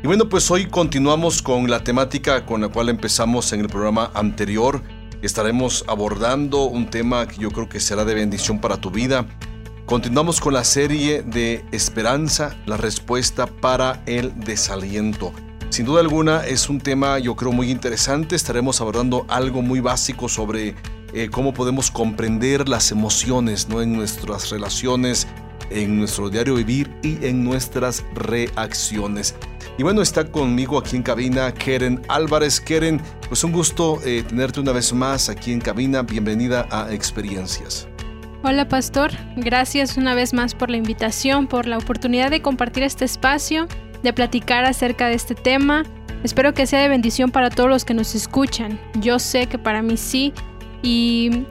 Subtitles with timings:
[0.00, 4.12] Y bueno, pues hoy continuamos con la temática con la cual empezamos en el programa
[4.14, 4.80] anterior.
[5.22, 9.26] Estaremos abordando un tema que yo creo que será de bendición para tu vida.
[9.86, 15.32] Continuamos con la serie de Esperanza, la respuesta para el desaliento.
[15.70, 18.36] Sin duda alguna es un tema yo creo muy interesante.
[18.36, 20.76] Estaremos abordando algo muy básico sobre
[21.12, 23.82] eh, cómo podemos comprender las emociones ¿no?
[23.82, 25.26] en nuestras relaciones,
[25.70, 29.34] en nuestro diario vivir y en nuestras reacciones.
[29.78, 32.60] Y bueno, está conmigo aquí en cabina Keren Álvarez.
[32.60, 36.02] Keren, pues un gusto eh, tenerte una vez más aquí en cabina.
[36.02, 37.86] Bienvenida a Experiencias.
[38.42, 43.04] Hola Pastor, gracias una vez más por la invitación, por la oportunidad de compartir este
[43.04, 43.68] espacio,
[44.02, 45.84] de platicar acerca de este tema.
[46.24, 48.80] Espero que sea de bendición para todos los que nos escuchan.
[49.00, 50.32] Yo sé que para mí sí
[50.82, 51.44] y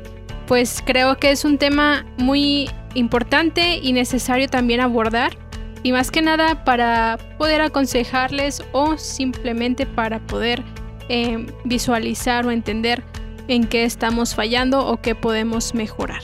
[0.47, 5.46] pues creo que es un tema muy importante y necesario también abordar
[5.83, 10.63] y más que nada para poder aconsejarles o simplemente para poder
[11.09, 13.03] eh, visualizar o entender
[13.47, 16.21] en qué estamos fallando o qué podemos mejorar.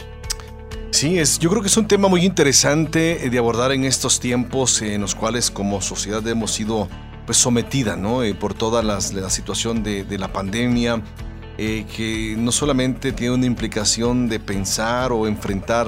[0.91, 4.81] Sí, es, yo creo que es un tema muy interesante de abordar en estos tiempos
[4.81, 6.87] en los cuales como sociedad hemos sido
[7.25, 8.21] pues sometida ¿no?
[8.21, 11.01] Eh, por toda la situación de, de, la pandemia,
[11.57, 15.87] eh, que no solamente tiene una implicación de pensar o enfrentar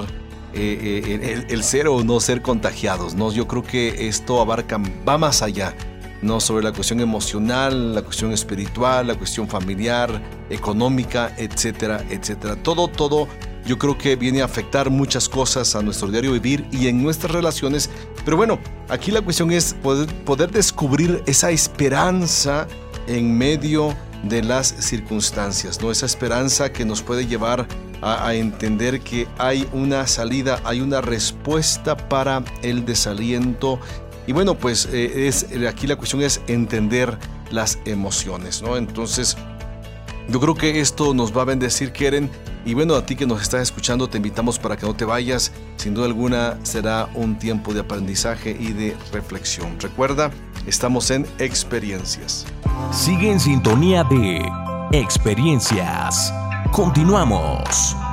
[0.56, 3.14] eh, eh, el, ser o no ser contagiados.
[3.14, 3.30] ¿no?
[3.30, 5.74] Yo creo que esto abarca, va más allá.
[6.22, 6.40] ¿no?
[6.40, 12.56] sobre la cuestión emocional, la cuestión espiritual, la cuestión familiar, económica, etcétera, etcétera.
[12.56, 13.28] Todo, todo,
[13.66, 17.32] yo creo que viene a afectar muchas cosas a nuestro diario vivir y en nuestras
[17.32, 17.90] relaciones.
[18.24, 18.58] Pero bueno,
[18.88, 22.66] aquí la cuestión es poder, poder descubrir esa esperanza
[23.06, 25.90] en medio de las circunstancias, ¿no?
[25.90, 27.66] Esa esperanza que nos puede llevar
[28.02, 33.80] a, entender que hay una salida, hay una respuesta para el desaliento.
[34.26, 37.18] Y bueno, pues eh, es, aquí la cuestión es entender
[37.50, 38.76] las emociones, ¿no?
[38.76, 39.36] Entonces,
[40.28, 42.30] yo creo que esto nos va a bendecir, Keren.
[42.64, 45.52] Y bueno, a ti que nos estás escuchando, te invitamos para que no te vayas.
[45.76, 49.78] Sin duda alguna será un tiempo de aprendizaje y de reflexión.
[49.78, 50.32] Recuerda,
[50.66, 52.44] estamos en experiencias.
[52.90, 54.42] Sigue en sintonía de
[54.90, 56.32] experiencias.
[56.72, 58.05] Continuamos.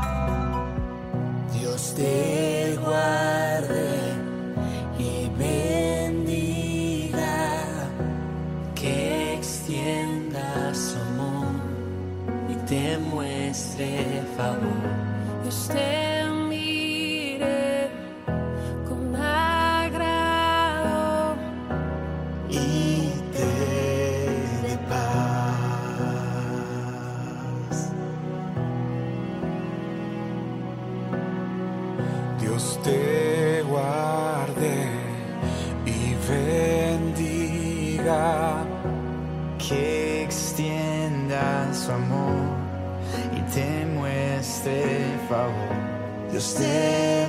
[45.34, 46.32] Favor.
[46.32, 47.23] Dios te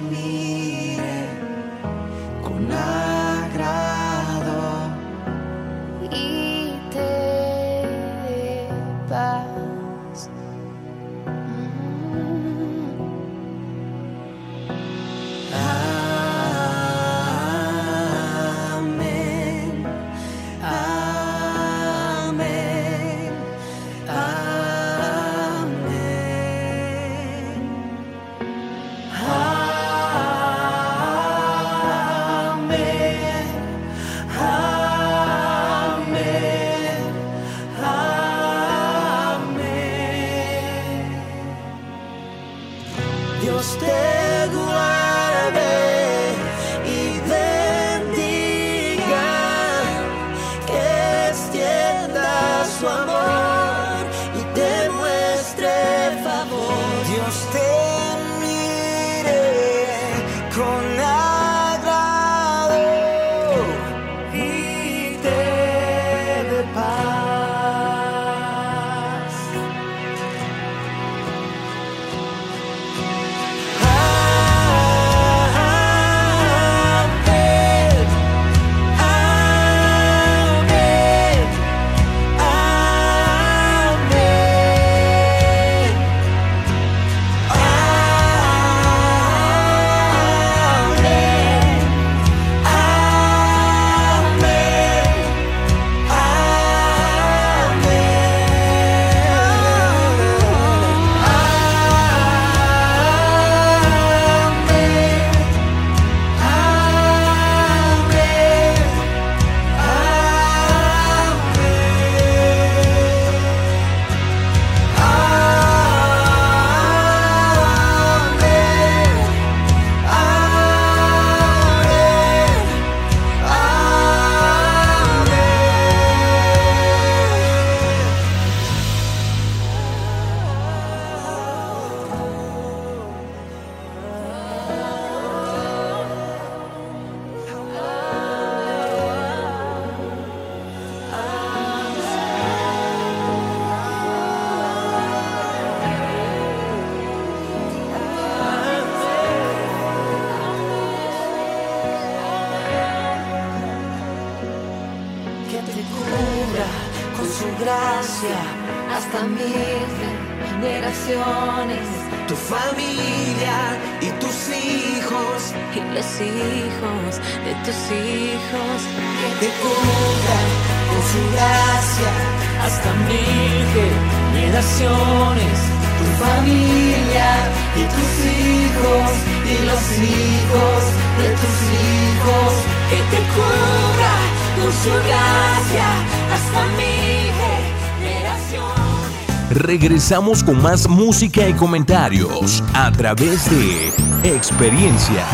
[190.05, 193.89] Regresamos con más música y comentarios a través de
[194.37, 195.25] experiencias.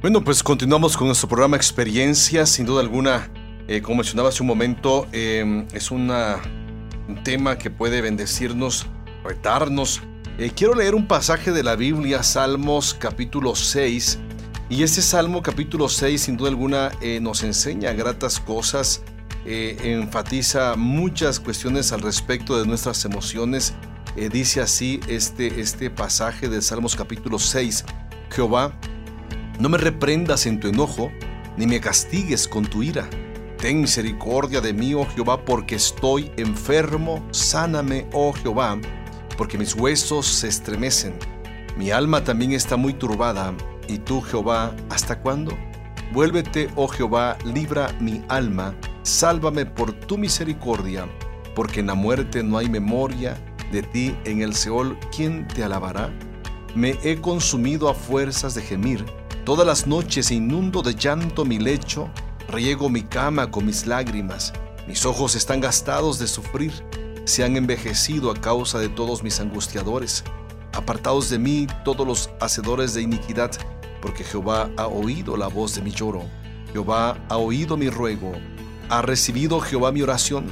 [0.00, 2.50] Bueno, pues continuamos con nuestro programa Experiencias.
[2.50, 3.32] Sin duda alguna,
[3.66, 6.36] eh, como mencionaba hace un momento, eh, es una,
[7.08, 8.86] un tema que puede bendecirnos,
[9.24, 10.02] retarnos.
[10.38, 14.20] Eh, quiero leer un pasaje de la Biblia, Salmos capítulo 6.
[14.70, 19.02] Y este Salmo capítulo 6, sin duda alguna, eh, nos enseña gratas cosas,
[19.46, 23.74] eh, enfatiza muchas cuestiones al respecto de nuestras emociones.
[24.16, 27.84] Eh, dice así este, este pasaje de Salmos capítulo 6.
[28.30, 28.72] Jehová,
[29.60, 31.10] no me reprendas en tu enojo,
[31.56, 33.08] ni me castigues con tu ira.
[33.58, 37.26] Ten misericordia de mí, oh Jehová, porque estoy enfermo.
[37.30, 38.78] Sáname, oh Jehová,
[39.36, 41.14] porque mis huesos se estremecen.
[41.76, 43.54] Mi alma también está muy turbada.
[43.88, 45.56] ¿Y tú, Jehová, hasta cuándo?
[46.12, 51.06] Vuélvete, oh Jehová, libra mi alma, sálvame por tu misericordia,
[51.54, 53.36] porque en la muerte no hay memoria
[53.70, 56.10] de ti en el Seol, ¿quién te alabará?
[56.74, 59.04] Me he consumido a fuerzas de gemir,
[59.44, 62.10] todas las noches inundo de llanto mi lecho,
[62.48, 64.52] riego mi cama con mis lágrimas,
[64.88, 66.72] mis ojos están gastados de sufrir,
[67.24, 70.24] se han envejecido a causa de todos mis angustiadores.
[70.72, 73.50] Apartados de mí todos los hacedores de iniquidad,
[74.02, 76.22] porque Jehová ha oído la voz de mi lloro.
[76.72, 78.32] Jehová ha oído mi ruego.
[78.88, 80.46] Ha recibido Jehová mi oración.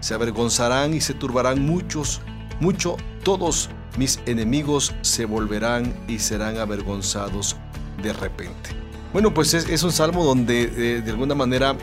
[0.00, 2.20] Se avergonzarán y se turbarán muchos,
[2.60, 7.56] mucho todos mis enemigos se volverán y serán avergonzados
[8.02, 8.70] de repente.
[9.12, 11.76] Bueno, pues es, un salmo donde eh, de alguna manera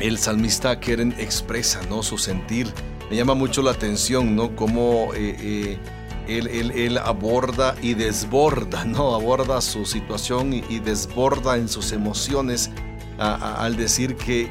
[0.00, 2.02] el salmista Keren expresa ¿no?
[2.02, 2.72] su sentir.
[3.10, 4.56] Me llama mucho la atención, ¿no?
[4.56, 5.78] Cómo eh,
[6.26, 9.14] eh, él, aborda y desborda, ¿no?
[9.14, 12.70] Aborda su situación y desborda en sus emociones
[13.18, 14.50] al decir que,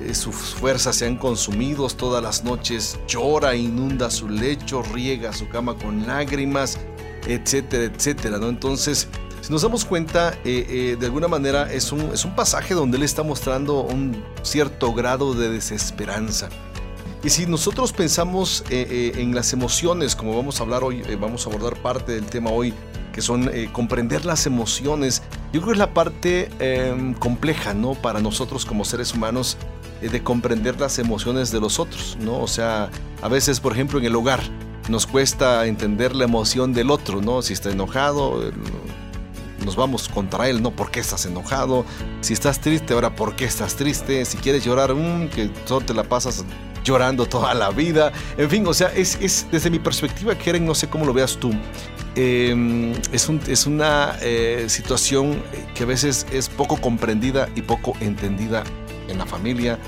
[0.00, 5.48] eh, sus fuerzas se han consumido todas las noches, llora, inunda su lecho, riega su
[5.48, 6.78] cama con lágrimas,
[7.26, 8.48] etcétera, etcétera, ¿no?
[8.48, 9.06] Entonces,
[9.40, 12.96] si nos damos cuenta, eh, eh, de alguna manera es un, es un pasaje donde
[12.96, 16.48] él está mostrando un cierto grado de desesperanza.
[17.22, 21.80] Y si nosotros pensamos en las emociones, como vamos a hablar hoy, vamos a abordar
[21.80, 22.74] parte del tema hoy,
[23.12, 27.94] que son comprender las emociones, yo creo que es la parte eh, compleja, ¿no?
[27.94, 29.58] Para nosotros como seres humanos,
[30.00, 32.40] eh, de comprender las emociones de los otros, ¿no?
[32.40, 32.90] O sea,
[33.20, 34.40] a veces, por ejemplo, en el hogar,
[34.88, 37.42] nos cuesta entender la emoción del otro, ¿no?
[37.42, 38.52] Si está enojado, eh,
[39.64, 40.70] nos vamos contra él, ¿no?
[40.70, 41.84] ¿Por qué estás enojado?
[42.20, 44.24] Si estás triste, ahora, ¿por qué estás triste?
[44.24, 46.44] Si quieres llorar, mm, que solo te la pasas
[46.82, 48.12] llorando toda la vida.
[48.36, 51.36] En fin, o sea, es, es desde mi perspectiva, Keren, no sé cómo lo veas
[51.36, 51.52] tú.
[52.16, 55.42] Eh, es, un- es una eh, situación
[55.74, 58.64] que a veces es poco comprendida y poco entendida
[59.08, 59.78] en la familia,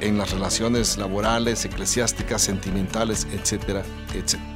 [0.00, 3.82] en las relaciones laborales, eclesiásticas, sentimentales, etcétera,
[4.14, 4.50] etcétera.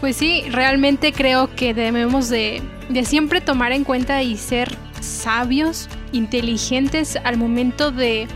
[0.00, 5.88] Pues sí, realmente creo que debemos de, de siempre tomar en cuenta y ser sabios,
[6.12, 8.26] inteligentes al momento de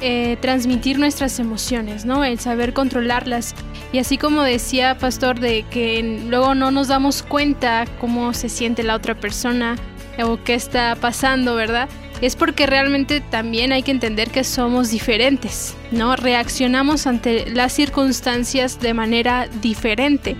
[0.00, 2.24] eh, transmitir nuestras emociones, ¿no?
[2.24, 3.54] El saber controlarlas.
[3.94, 8.82] Y así como decía Pastor, de que luego no nos damos cuenta cómo se siente
[8.82, 9.76] la otra persona
[10.20, 11.88] o qué está pasando, ¿verdad?
[12.20, 16.16] Es porque realmente también hay que entender que somos diferentes, ¿no?
[16.16, 20.34] Reaccionamos ante las circunstancias de manera diferente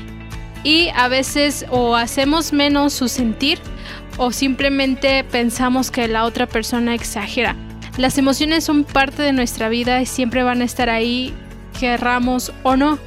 [0.64, 3.60] y a veces o hacemos menos su sentir
[4.16, 7.54] o simplemente pensamos que la otra persona exagera.
[7.98, 11.32] Las emociones son parte de nuestra vida y siempre van a estar ahí,
[11.78, 12.98] querramos o no.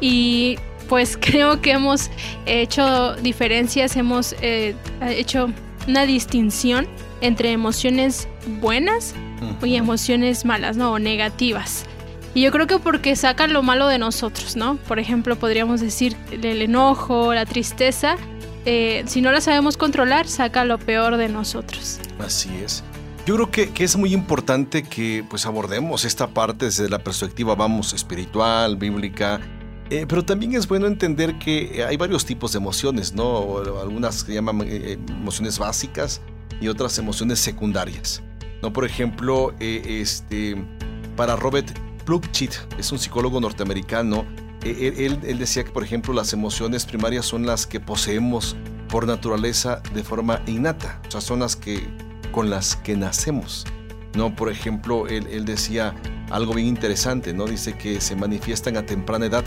[0.00, 2.10] Y pues creo que hemos
[2.46, 4.74] hecho diferencias, hemos eh,
[5.08, 5.50] hecho
[5.86, 6.86] una distinción
[7.20, 8.28] entre emociones
[8.60, 9.14] buenas
[9.62, 10.92] y emociones malas, ¿no?
[10.92, 11.84] O negativas.
[12.34, 14.76] Y yo creo que porque sacan lo malo de nosotros, ¿no?
[14.76, 18.16] Por ejemplo, podríamos decir el enojo, la tristeza.
[18.64, 22.00] eh, si no la sabemos controlar, saca lo peor de nosotros.
[22.18, 22.84] Así es.
[23.26, 27.54] Yo creo que, que es muy importante que pues abordemos esta parte desde la perspectiva,
[27.54, 29.40] vamos, espiritual, bíblica,
[29.90, 33.58] eh, pero también es bueno entender que hay varios tipos de emociones, ¿no?
[33.80, 36.20] Algunas que llaman eh, emociones básicas
[36.60, 38.22] y otras emociones secundarias,
[38.62, 38.72] ¿no?
[38.72, 40.56] Por ejemplo, eh, este,
[41.16, 41.70] para Robert
[42.04, 44.26] Plutchik, es un psicólogo norteamericano,
[44.62, 48.56] e, e, él, él, decía que, por ejemplo, las emociones primarias son las que poseemos
[48.88, 51.86] por naturaleza de forma innata, o sea, son las que
[52.32, 53.64] con las que nacemos.
[54.14, 54.34] ¿no?
[54.34, 55.94] Por ejemplo, él, él decía
[56.30, 57.46] algo bien interesante, ¿no?
[57.46, 59.44] Dice que se manifiestan a temprana edad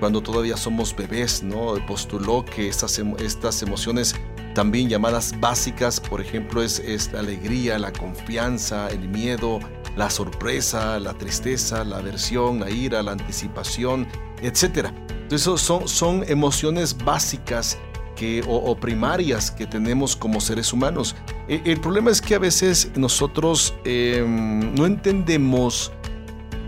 [0.00, 1.74] cuando todavía somos bebés, ¿no?
[1.86, 4.14] Postuló que estas, estas emociones
[4.54, 9.60] también llamadas básicas, por ejemplo, es, es, la alegría, la confianza, el miedo,
[9.96, 14.06] la sorpresa, la tristeza, la aversión, la ira, la anticipación,
[14.42, 14.88] etc.
[15.10, 17.78] Entonces son, son emociones básicas
[18.16, 21.14] que, o, primarias que tenemos como seres humanos.
[21.48, 25.92] E, el, problema es que a veces nosotros em, no entendemos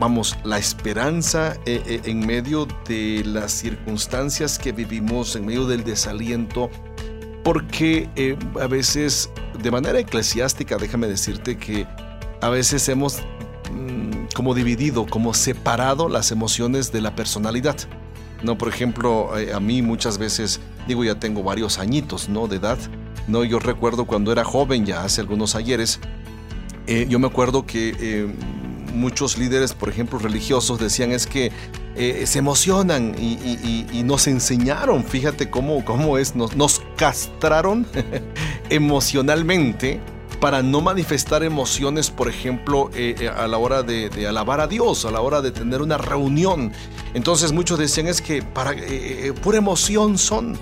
[0.00, 5.84] vamos, la esperanza eh, eh, en medio de las circunstancias que vivimos, en medio del
[5.84, 6.70] desaliento,
[7.44, 9.30] porque eh, a veces,
[9.62, 11.86] de manera eclesiástica, déjame decirte que
[12.40, 13.18] a veces hemos
[13.70, 17.76] mm, como dividido, como separado las emociones de la personalidad.
[18.42, 22.48] No, por ejemplo, a mí muchas veces, digo, ya tengo varios añitos, ¿no?
[22.48, 22.78] De edad.
[23.28, 26.00] No, yo recuerdo cuando era joven, ya hace algunos ayeres,
[26.86, 28.32] yo me acuerdo que
[28.92, 31.52] muchos líderes, por ejemplo, religiosos, decían es que
[31.96, 37.86] eh, se emocionan y, nos enseñaron, fíjate cómo, cómo es, nos, castraron
[38.70, 40.00] emocionalmente
[40.40, 45.04] para no manifestar emociones, por ejemplo, eh, eh, a la hora de, alabar a Dios,
[45.04, 46.72] a la hora de tener una reunión.
[47.12, 48.74] Entonces muchos decían es que para
[49.42, 50.56] pura emoción son,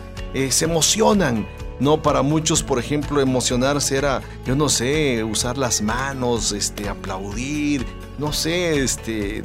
[0.51, 1.47] se emocionan.
[1.81, 7.87] No, para muchos, por ejemplo, emocionarse era, yo no sé, usar las manos, este, aplaudir,
[8.19, 9.43] no sé, este,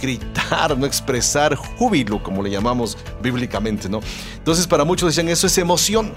[0.00, 4.00] gritar, no expresar júbilo, como le llamamos bíblicamente, ¿no?
[4.36, 6.12] Entonces, para muchos decían, eso es emoción.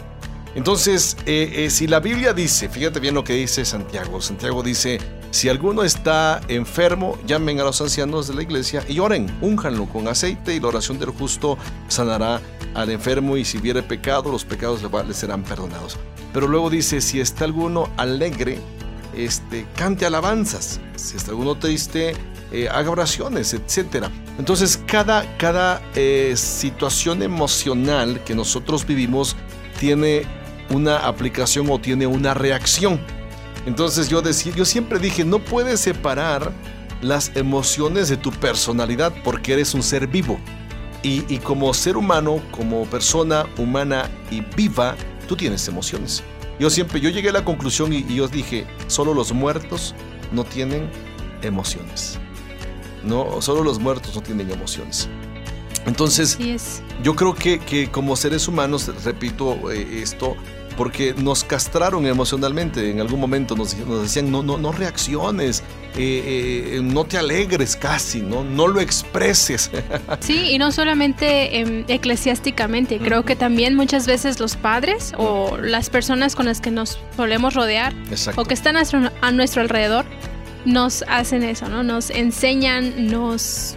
[0.56, 5.00] Entonces, eh, eh, si la Biblia dice, fíjate bien lo que dice Santiago, Santiago dice,
[5.30, 10.08] si alguno está enfermo, llamen a los ancianos de la iglesia y oren, únjanlo con
[10.08, 11.58] aceite y la oración del justo
[11.90, 12.40] sanará
[12.74, 15.98] al enfermo y si viere pecado, los pecados le serán perdonados.
[16.34, 18.60] Pero luego dice, si está alguno alegre,
[19.16, 20.80] este, cante alabanzas.
[20.96, 22.14] Si está alguno triste,
[22.52, 24.06] eh, haga oraciones, etc.
[24.38, 29.36] Entonces, cada, cada eh, situación emocional que nosotros vivimos
[29.80, 30.24] tiene
[30.70, 33.00] una aplicación o tiene una reacción.
[33.66, 36.52] Entonces yo, decía, yo siempre dije, no puedes separar
[37.02, 40.40] las emociones de tu personalidad porque eres un ser vivo.
[41.04, 44.96] Y como ser humano, como persona humana y viva,
[45.28, 46.24] tú tienes emociones.
[46.60, 49.94] Yo siempre, yo llegué a la conclusión y, yo dije, solo los muertos
[50.32, 50.90] no tienen
[51.42, 52.20] emociones.
[53.04, 55.10] No, solo los muertos no tienen emociones.
[55.86, 56.38] Entonces,
[57.04, 60.36] yo creo que, que, como seres humanos, repito eh, esto,
[60.78, 62.90] porque nos castraron emocionalmente.
[62.90, 65.64] En algún momento nos, decían, no, no, no reacciones,
[65.98, 68.44] eh, eh, no te alegres casi, ¿no?
[68.44, 69.72] no lo expreses.
[70.20, 75.90] Sí, y no solamente em, eclesiásticamente, creo que también muchas veces los padres o las
[75.90, 77.94] personas con las que nos solemos rodear
[78.36, 80.06] o que están a nuestro, alrededor
[80.66, 81.84] nos hacen eso, ¿no?
[81.84, 83.76] Nos enseñan, nos,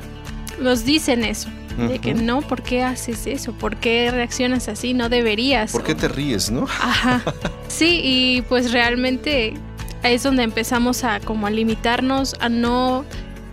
[0.61, 1.49] nos dicen eso.
[1.87, 3.53] De que no, ¿por qué haces eso?
[3.53, 4.95] ¿Por qué reaccionas así?
[4.95, 5.71] No deberías.
[5.71, 6.65] ¿Por qué te ríes, no?
[6.65, 7.23] Ajá.
[7.69, 9.53] Sí, y pues realmente
[10.03, 13.05] es donde empezamos a como a limitarnos, a no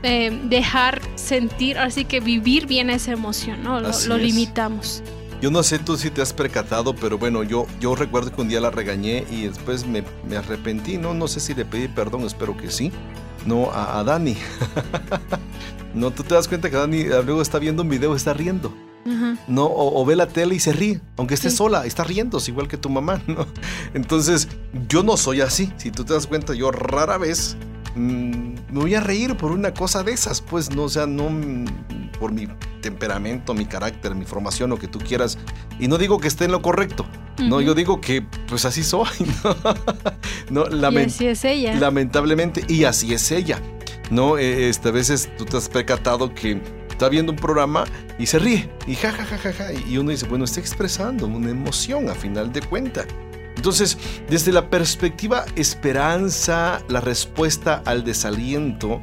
[0.03, 3.81] eh, dejar sentir, así que vivir bien esa emoción, ¿no?
[3.81, 5.03] Lo, limitamos.
[5.41, 8.47] Yo no sé tú si te has percatado, pero bueno, yo, yo recuerdo que un
[8.47, 11.13] día la regañé y después me, me arrepentí, ¿no?
[11.13, 12.91] No sé si le pedí perdón, espero que sí.
[13.45, 14.35] No, a, a Dani.
[15.93, 18.73] no, tú te das cuenta que Dani luego está viendo un video, está riendo.
[19.47, 19.65] ¿no?
[19.71, 22.89] O, ve la tele y se ríe, aunque esté sola, está riendo, igual que tu
[22.89, 23.45] mamá, ¿no?
[23.93, 24.47] Entonces,
[24.89, 25.71] yo no soy así.
[25.77, 27.55] Si tú te das cuenta, yo rara vez
[27.95, 31.29] mm, me voy a reír por una cosa de esas, pues, no, o sea, no
[31.29, 32.45] mm, por mi
[32.81, 35.37] temperamento, mi carácter, mi formación, lo que tú quieras.
[35.79, 37.05] Y no digo que esté en lo correcto,
[37.37, 39.07] no, yo digo que pues así soy,
[40.49, 40.65] ¿no?
[40.69, 41.75] y así es ella.
[41.75, 43.61] Lamentablemente, y así es ella.
[44.11, 44.37] ¿no?
[44.37, 47.85] E, este, a veces tú te has percatado que está viendo un programa
[48.19, 49.73] y se ríe y ja, ja, ja, ja, ja.
[49.73, 53.05] Y uno dice, bueno, está expresando una emoción a final de cuenta.
[53.55, 53.97] Entonces,
[54.29, 59.01] desde la perspectiva esperanza, la respuesta al desaliento,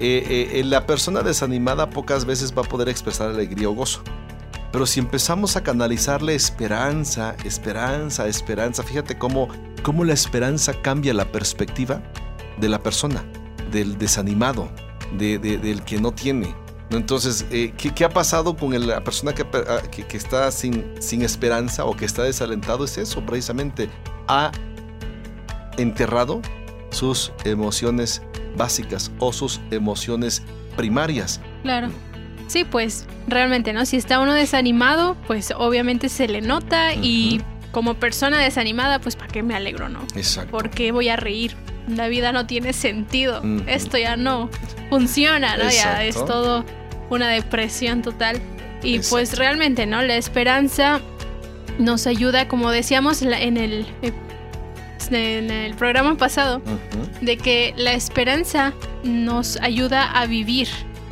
[0.00, 4.02] eh, eh, eh, la persona desanimada pocas veces va a poder expresar alegría o gozo.
[4.72, 9.48] Pero si empezamos a canalizarle esperanza, esperanza, esperanza, fíjate cómo,
[9.82, 12.02] cómo la esperanza cambia la perspectiva
[12.60, 13.24] de la persona,
[13.70, 14.68] del desanimado,
[15.16, 16.63] del que no tiene.
[16.90, 21.84] Entonces, eh, ¿qué, ha pasado con la persona ah, que, que, está sin, sin esperanza
[21.84, 22.84] o que está desalentado?
[22.84, 23.88] Es eso, precisamente.
[24.28, 24.52] Ha
[25.76, 26.40] enterrado
[26.90, 28.22] sus emociones
[28.56, 30.42] básicas o sus emociones
[30.76, 31.40] primarias.
[31.62, 31.88] Claro.
[32.46, 33.86] Sí, pues realmente, ¿no?
[33.86, 37.40] Si está uno desanimado, pues obviamente se le nota y
[37.72, 40.00] como persona desanimada, pues ¿para qué me alegro, no?
[40.14, 40.50] Exacto.
[40.50, 41.56] ¿Por qué voy a reír?
[41.88, 43.42] La vida no tiene sentido.
[43.66, 44.50] Esto ya no
[44.88, 45.70] funciona, ¿no?
[45.70, 46.64] Ya es todo
[47.10, 48.40] una depresión total.
[48.82, 49.16] Y Exacto.
[49.16, 50.02] pues realmente, ¿no?
[50.02, 51.00] La esperanza
[51.78, 54.12] nos ayuda, como decíamos en el, eh,
[55.10, 56.62] en el programa pasado,
[57.20, 58.72] de que la esperanza
[59.02, 60.68] nos ayuda a vivir,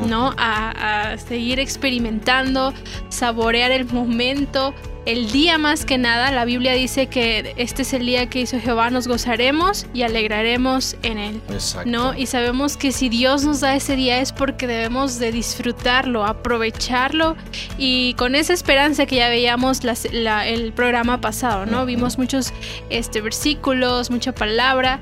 [0.06, 0.34] ¿no?
[0.36, 2.72] A, a seguir experimentando,
[3.08, 4.74] saborear el momento,
[5.06, 6.30] el día más que nada.
[6.30, 10.96] La Biblia dice que este es el día que hizo Jehová, nos gozaremos y alegraremos
[11.02, 11.40] en él.
[11.50, 11.88] Exacto.
[11.90, 12.14] ¿no?
[12.16, 17.36] Y sabemos que si Dios nos da ese día es porque debemos de disfrutarlo, aprovecharlo
[17.78, 21.84] y con esa esperanza que ya veíamos las- la- el programa pasado, ¿no?
[21.86, 22.52] Vimos muchos
[22.90, 25.00] este, versículos, mucha palabra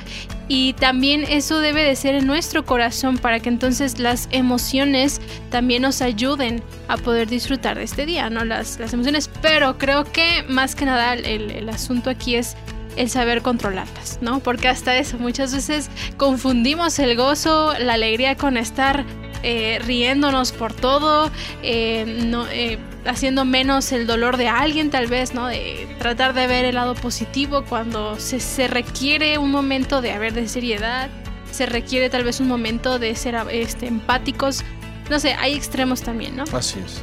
[0.52, 5.82] y también eso debe de ser en nuestro corazón para que entonces las emociones también
[5.82, 8.44] nos ayuden a poder disfrutar de este día, ¿no?
[8.44, 12.56] Las, las emociones, pero creo que más que nada el, el asunto aquí es
[12.96, 14.40] el saber controlarlas, ¿no?
[14.40, 19.04] Porque hasta eso, muchas veces confundimos el gozo, la alegría con estar
[19.44, 21.30] eh, riéndonos por todo,
[21.62, 25.46] eh, no, eh, haciendo menos el dolor de alguien tal vez, ¿no?
[25.46, 30.32] De tratar de ver el lado positivo cuando se, se requiere un momento de haber
[30.34, 31.08] de seriedad,
[31.50, 34.62] se requiere tal vez un momento de ser este, empáticos.
[35.08, 36.44] No sé, hay extremos también, ¿no?
[36.52, 37.02] Así es.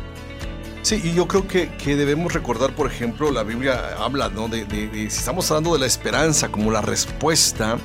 [0.84, 4.48] Sí, y yo creo que, que debemos recordar, por ejemplo, la Biblia habla, ¿no?
[4.48, 7.78] De, de- de- si estamos hablando de la esperanza como la respuesta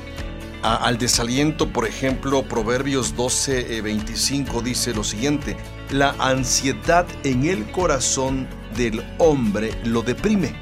[0.63, 5.57] al desaliento, por ejemplo, Proverbios 12, eh, 25 dice lo siguiente,
[5.91, 8.47] la ansiedad en el corazón
[8.77, 10.55] del hombre lo deprime,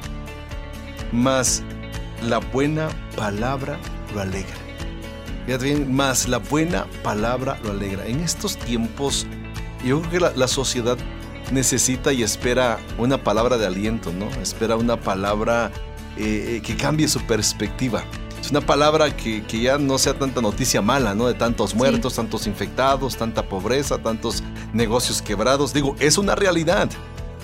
[1.13, 1.63] mas
[2.23, 3.79] la buena palabra
[4.15, 4.57] lo alegra.
[5.47, 8.07] Fíjate bien, más la buena palabra lo alegra.
[8.07, 9.27] En estos tiempos,
[9.85, 10.97] yo creo que la, la sociedad
[11.53, 14.29] necesita y espera una palabra de aliento, ¿no?
[14.41, 15.71] Espera una palabra
[16.17, 18.05] eh, eh, que cambie su perspectiva.
[18.51, 21.27] Una palabra que, que ya no sea tanta noticia mala, ¿no?
[21.29, 25.73] De tantos muertos, tantos infectados, tanta pobreza, tantos negocios quebrados.
[25.73, 26.89] Digo, es una realidad.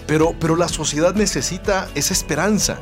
[0.08, 2.78] Pero, pero la sociedad necesita esa esperanza.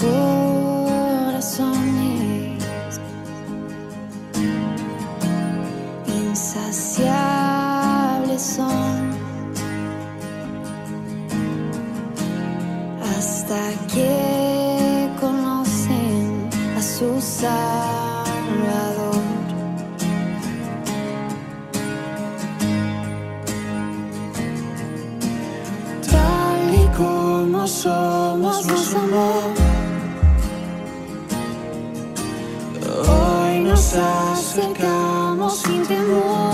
[33.94, 36.52] nos acercamos sin temor.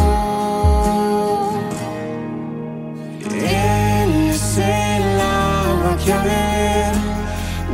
[3.30, 6.92] Él es el agua que a ver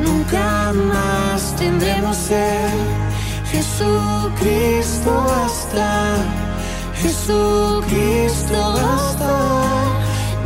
[0.02, 2.70] nunca más tendremos sed.
[3.50, 6.16] Jesucristo basta,
[6.96, 9.32] Jesucristo basta.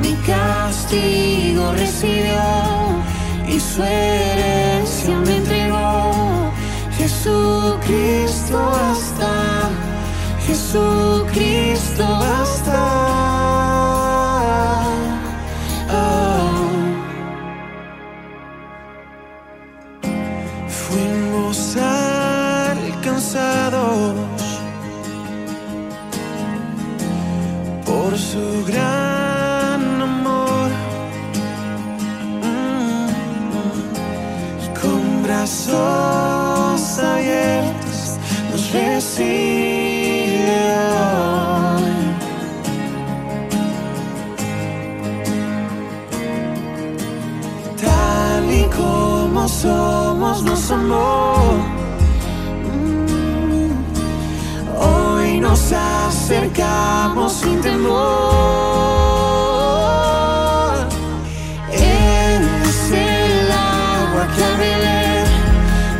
[0.03, 2.41] Mi castigo recibió
[3.49, 5.58] y su herencia.
[7.19, 9.71] Jesucristo basta,
[10.47, 12.79] Jesucristo basta.
[15.91, 16.53] Ah.
[20.69, 21.77] Fuimos
[23.03, 24.15] cansados
[27.85, 30.71] por su gran amor.
[49.47, 51.35] Somos nos amó.
[52.65, 53.71] Mm,
[54.81, 57.99] Hoy nos acercamos sin temor.
[61.71, 62.49] Él
[62.93, 65.27] el agua que beber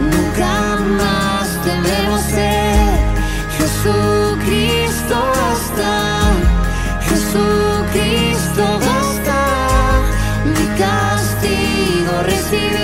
[0.01, 0.53] nunca
[0.99, 2.99] más tendremos sed.
[3.59, 5.93] Jesucristo basta,
[7.09, 9.41] Jesucristo basta.
[10.55, 12.78] Mi castigo recibió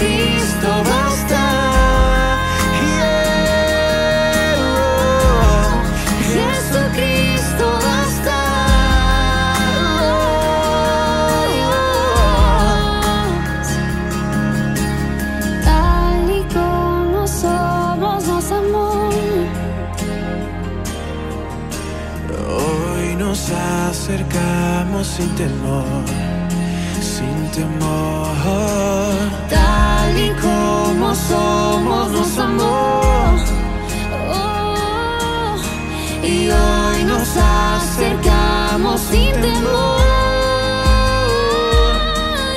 [0.00, 1.44] Jesucristo basta.
[2.96, 4.56] Yeah.
[6.32, 8.40] Jesucristo basta.
[15.64, 19.10] Tal y como somos, nos amó.
[22.48, 26.04] Hoy nos acercamos sin temor,
[27.02, 28.99] sin temor.
[31.30, 33.00] Somos, nos amó.
[34.32, 35.54] Oh,
[36.24, 40.00] Y hoy nos acercamos sin temor.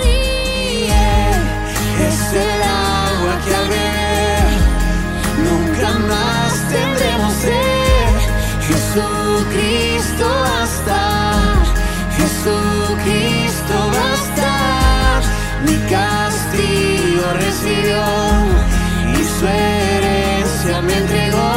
[0.04, 1.42] y Él
[2.10, 4.50] Es el agua que al beber
[5.48, 8.16] nunca más tendremos sed.
[8.68, 11.02] Jesucristo basta,
[12.18, 14.52] Jesucristo basta.
[15.66, 18.23] Mi castigo recibió
[20.74, 21.52] herencia me entregó.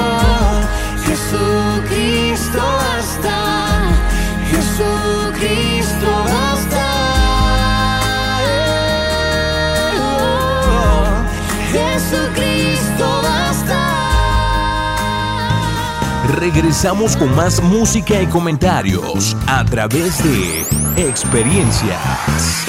[1.04, 3.36] Jesucristo basta,
[4.50, 6.86] Jesucristo basta.
[11.72, 13.80] Jesucristo basta.
[16.38, 22.65] Regresamos con más música y comentarios a través de Experiencias.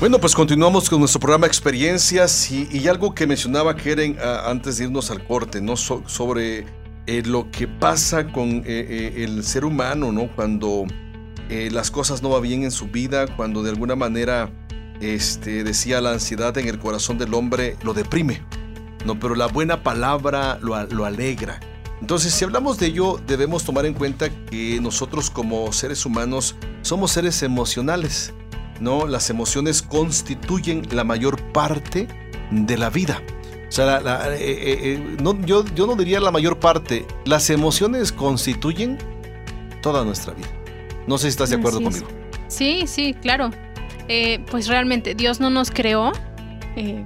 [0.00, 4.78] Bueno, pues continuamos con nuestro programa Experiencias y, y algo que mencionaba Keren ah, antes
[4.78, 5.76] de irnos al corte, ¿no?
[5.76, 6.66] So- sobre
[7.08, 10.30] eh, lo que pasa con eh, eh, el ser humano, ¿no?
[10.36, 10.84] Cuando
[11.48, 14.52] eh, las cosas no van bien en su vida, cuando de alguna manera,
[15.00, 18.40] este, decía, la ansiedad en el corazón del hombre lo deprime,
[19.04, 19.18] ¿no?
[19.18, 21.58] Pero la buena palabra lo, lo alegra.
[22.00, 27.10] Entonces, si hablamos de ello, debemos tomar en cuenta que nosotros como seres humanos somos
[27.10, 28.32] seres emocionales.
[28.80, 29.06] ¿No?
[29.06, 32.06] Las emociones constituyen la mayor parte
[32.50, 33.22] de la vida.
[33.68, 37.06] O sea, la- la- eh, eh, eh, no, yo, yo no diría la mayor parte.
[37.26, 38.96] Las emociones constituyen
[39.82, 40.48] toda nuestra vida.
[41.06, 42.02] No sé si estás de acuerdo Así es.
[42.02, 42.18] conmigo.
[42.48, 43.50] Sí, sí, claro.
[44.08, 46.12] Eh, pues realmente Dios no nos creó
[46.76, 47.04] eh,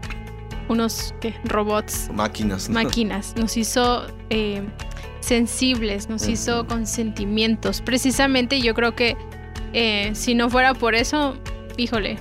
[0.69, 1.35] unos ¿qué?
[1.45, 2.69] robots, Máquinas.
[2.69, 3.35] máquinas.
[3.37, 4.63] Nos hizo eh,
[5.21, 7.81] sensibles, nos hizo con sentimientos.
[7.81, 9.17] Precisamente yo creo que
[10.15, 11.35] si no fuera por eso,
[11.77, 12.19] híjole,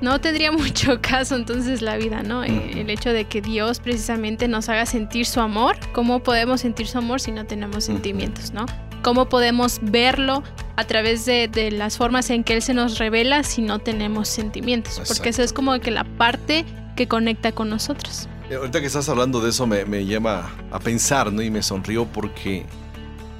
[0.00, 2.44] no tendría mucho caso entonces la vida, ¿no?
[2.44, 5.76] Eh, el hecho de que Dios precisamente nos haga sentir su amor.
[5.92, 8.66] ¿Cómo podemos sentir su amor si no tenemos sentimientos, ¿no?
[9.02, 10.42] ¿Cómo podemos verlo
[10.76, 14.28] a través de, de las formas en que Él se nos revela si no tenemos
[14.28, 15.00] sentimientos?
[15.06, 16.64] Porque esa es como que la parte
[16.96, 18.28] que conecta con nosotros.
[18.50, 21.42] Eh, Ahorita que estás hablando de eso me, me llama a pensar, ¿no?
[21.42, 22.66] Y me sonrío porque,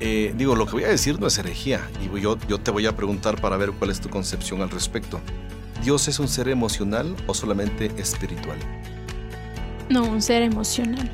[0.01, 1.81] eh, digo, lo que voy a decir no es herejía.
[2.03, 5.21] Y yo, yo te voy a preguntar para ver cuál es tu concepción al respecto.
[5.83, 8.59] ¿Dios es un ser emocional o solamente espiritual?
[9.89, 11.11] No, un ser emocional.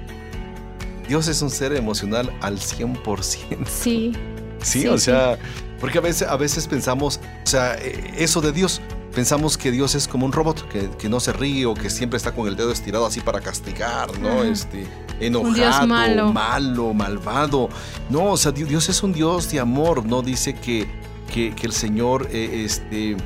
[1.08, 3.66] Dios es un ser emocional al 100%.
[3.66, 4.12] Sí,
[4.62, 5.06] Sí, Sí, o sí.
[5.06, 5.36] sea,
[5.80, 8.80] porque a veces, a veces pensamos, o sea, eh, eso de Dios,
[9.14, 12.16] pensamos que Dios es como un robot, que, que no se ríe o que siempre
[12.16, 14.42] está con el dedo estirado así para castigar, ¿no?
[14.42, 14.86] Este,
[15.20, 16.32] enojado, malo.
[16.32, 17.68] malo, malvado.
[18.10, 20.22] No, o sea, Di- Dios es un Dios de amor, ¿no?
[20.22, 20.88] Dice que,
[21.32, 23.16] que, que el Señor eh, este,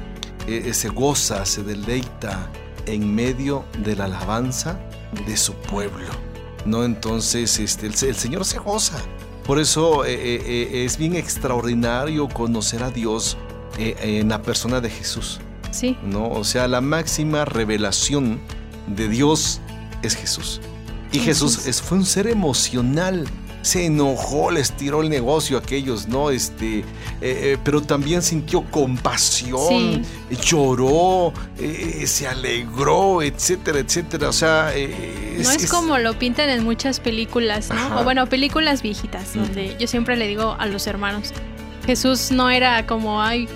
[0.46, 2.51] eh, se goza, se deleita
[2.87, 4.79] en medio de la alabanza
[5.27, 6.09] de su pueblo.
[6.64, 6.85] ¿no?
[6.85, 8.99] Entonces, este, el, el Señor se goza.
[9.44, 13.37] Por eso eh, eh, eh, es bien extraordinario conocer a Dios
[13.79, 15.38] eh, en la persona de Jesús,
[15.70, 16.29] sí, ¿no?
[16.29, 18.40] O sea, la máxima revelación
[18.87, 19.61] de Dios
[20.02, 20.61] es Jesús.
[21.12, 21.66] Y Jesús es.
[21.66, 23.26] es- fue un ser emocional.
[23.62, 26.31] se enojó, les tiró el negocio a aquellos, ¿no?
[26.31, 26.85] Este, eh,
[27.20, 30.02] eh, pero también sintió compasión,
[30.44, 34.29] lloró, eh, se alegró, etcétera, etcétera.
[34.29, 38.00] O sea, no es, como lo pintan en muchas películas, ¿no?
[38.00, 41.33] O bueno, películas viejitas, donde yo siempre le digo a los hermanos,
[41.87, 43.48] Jesús no era como, ay,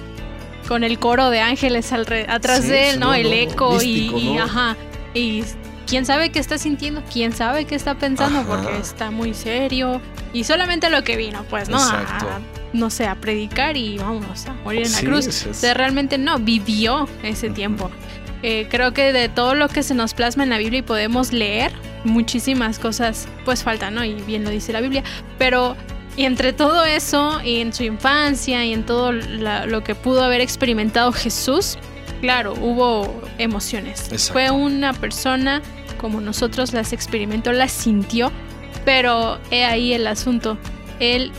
[0.71, 3.13] con el coro de ángeles atrás de él, ¿no?
[3.13, 4.77] el eco y, ajá.
[5.15, 5.43] Y
[5.85, 10.01] quién sabe qué está sintiendo, quién sabe qué está pensando, porque está muy serio.
[10.33, 11.77] Y solamente lo que vino, pues, ¿no?
[11.77, 12.39] A,
[12.73, 15.27] no sé, a predicar y vamos a morir en la cruz.
[15.45, 17.91] O sea, realmente no, vivió ese tiempo.
[18.45, 21.33] Eh, creo que de todo lo que se nos plasma en la Biblia y podemos
[21.33, 21.73] leer,
[22.05, 24.05] muchísimas cosas pues faltan, ¿no?
[24.05, 25.03] Y bien lo dice la Biblia.
[25.37, 25.77] Pero
[26.21, 30.43] y entre todo eso, y en su infancia, y en todo lo que pudo haber
[30.43, 31.79] experimentado Jesús,
[32.21, 34.11] claro, hubo emociones.
[34.31, 35.63] Fue una persona
[35.97, 38.31] como nosotros las experimentó, las sintió,
[38.85, 40.59] pero he ahí el asunto.
[40.99, 41.33] Él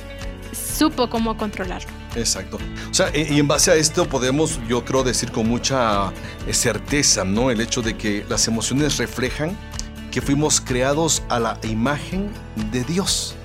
[0.52, 1.92] supo cómo controlarlo.
[2.16, 2.58] Exacto.
[2.90, 6.12] O sea, y en base a esto podemos, yo creo, decir con mucha
[6.48, 7.52] eh, certeza, ¿no?
[7.52, 9.56] El hecho de que las emociones reflejan
[10.10, 12.32] que fuimos creados a la imagen
[12.72, 13.36] de Dios.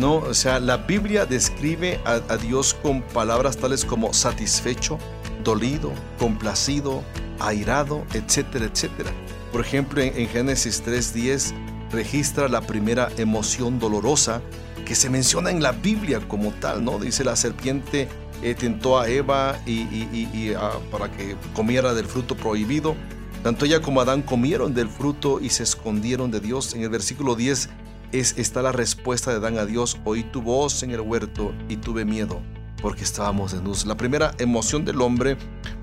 [0.00, 0.16] ¿No?
[0.16, 4.98] O sea, la Biblia describe a, Dios con palabras tales como satisfecho,
[5.44, 7.02] dolido, complacido,
[7.38, 9.12] airado, etcétera, etcétera.
[9.52, 11.52] Por ejemplo, en, Génesis 3.10
[11.92, 14.40] registra la primera emoción dolorosa
[14.86, 16.98] que se menciona en la Biblia como tal, ¿no?
[16.98, 18.08] Dice la serpiente
[18.42, 20.54] eh, tentó a Eva y,
[20.90, 22.96] para que comiera del fruto prohibido.
[23.42, 26.74] Tanto ella como Adán comieron del fruto y se escondieron de Dios.
[26.74, 27.68] En el versículo 10
[28.12, 29.98] es, está la respuesta de Adán a Dios.
[30.04, 32.40] Oí tu voz en el huerto y tuve miedo
[32.80, 33.86] porque estábamos desnudos.
[33.86, 35.36] La primera emoción del hombre,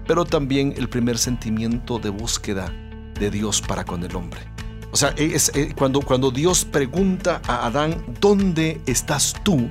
[0.08, 2.74] pero también el primer sentimiento de búsqueda
[3.20, 4.42] de Dios para con el hombre.
[4.92, 9.70] O sea, es, cuando, cuando Dios pregunta a Adán, ¿dónde estás tú?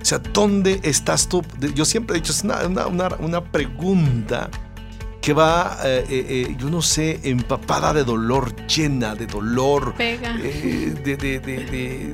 [0.00, 1.42] O sea, ¿dónde estás tú?
[1.74, 4.50] Yo siempre he dicho, es una, una, una pregunta
[5.24, 10.36] que va, eh, eh, eh, yo no sé, empapada de dolor, llena de dolor, Pega.
[10.36, 12.12] de, de, de,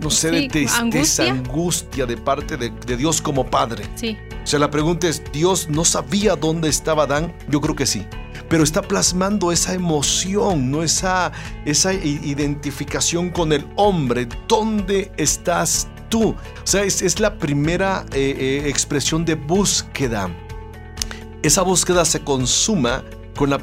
[0.00, 3.84] no sé, de, tristeza, angustia de parte de, Dios como Padre.
[3.96, 4.16] Sí.
[4.42, 7.34] O sea, la pregunta es, ¿Dios no sabía dónde estaba Adán?
[7.50, 8.06] Yo creo que sí.
[8.48, 10.82] Pero está plasmando esa emoción, ¿no?
[10.82, 11.32] esa,
[11.66, 14.26] esa identificación con el hombre.
[14.48, 16.30] ¿Dónde estás tú?
[16.30, 20.30] O sea, es, es la primera expresión de búsqueda
[21.42, 23.04] esa búsqueda se consuma
[23.36, 23.58] con la,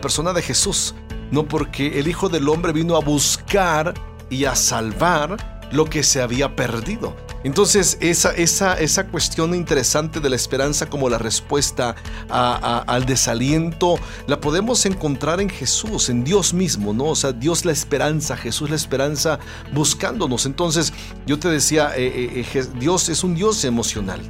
[0.00, 0.94] persona de Jesús,
[1.30, 3.94] no porque el Hijo del Hombre vino a buscar
[4.30, 7.14] y a salvar lo que se había perdido.
[7.42, 11.94] Entonces, esa, esa, esa cuestión interesante de la esperanza como la respuesta
[12.28, 17.04] al desaliento, la podemos encontrar en Jesús, en Dios mismo, ¿no?
[17.06, 19.38] O sea, Dios la esperanza, Jesús la esperanza
[19.72, 20.44] buscándonos.
[20.44, 20.92] Entonces,
[21.26, 24.20] yo te decía, eh, eh, eh, Dios es un Dios emocional.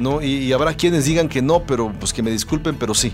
[0.00, 0.22] ¿No?
[0.22, 3.12] Y, habrá quienes digan que no, pero pues que me disculpen, pero sí.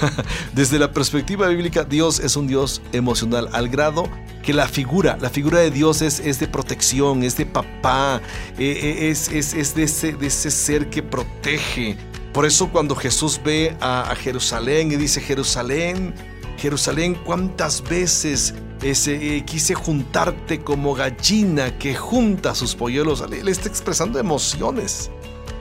[0.54, 4.08] Desde la perspectiva bíblica, Dios es un Dios emocional, al grado
[4.42, 8.20] que la figura, la figura de Dios es, es de protección, es de papá,
[8.58, 11.96] eh, eh, es, es, de, ese, de ese ser que protege.
[12.32, 16.14] Por eso cuando Jesús ve a, Jerusalén y dice, Jerusalén,
[16.58, 23.28] Jerusalén, ¿cuántas veces ese, eh, quise juntarte como gallina que junta sus polluelos?
[23.28, 25.10] Le, le está expresando emociones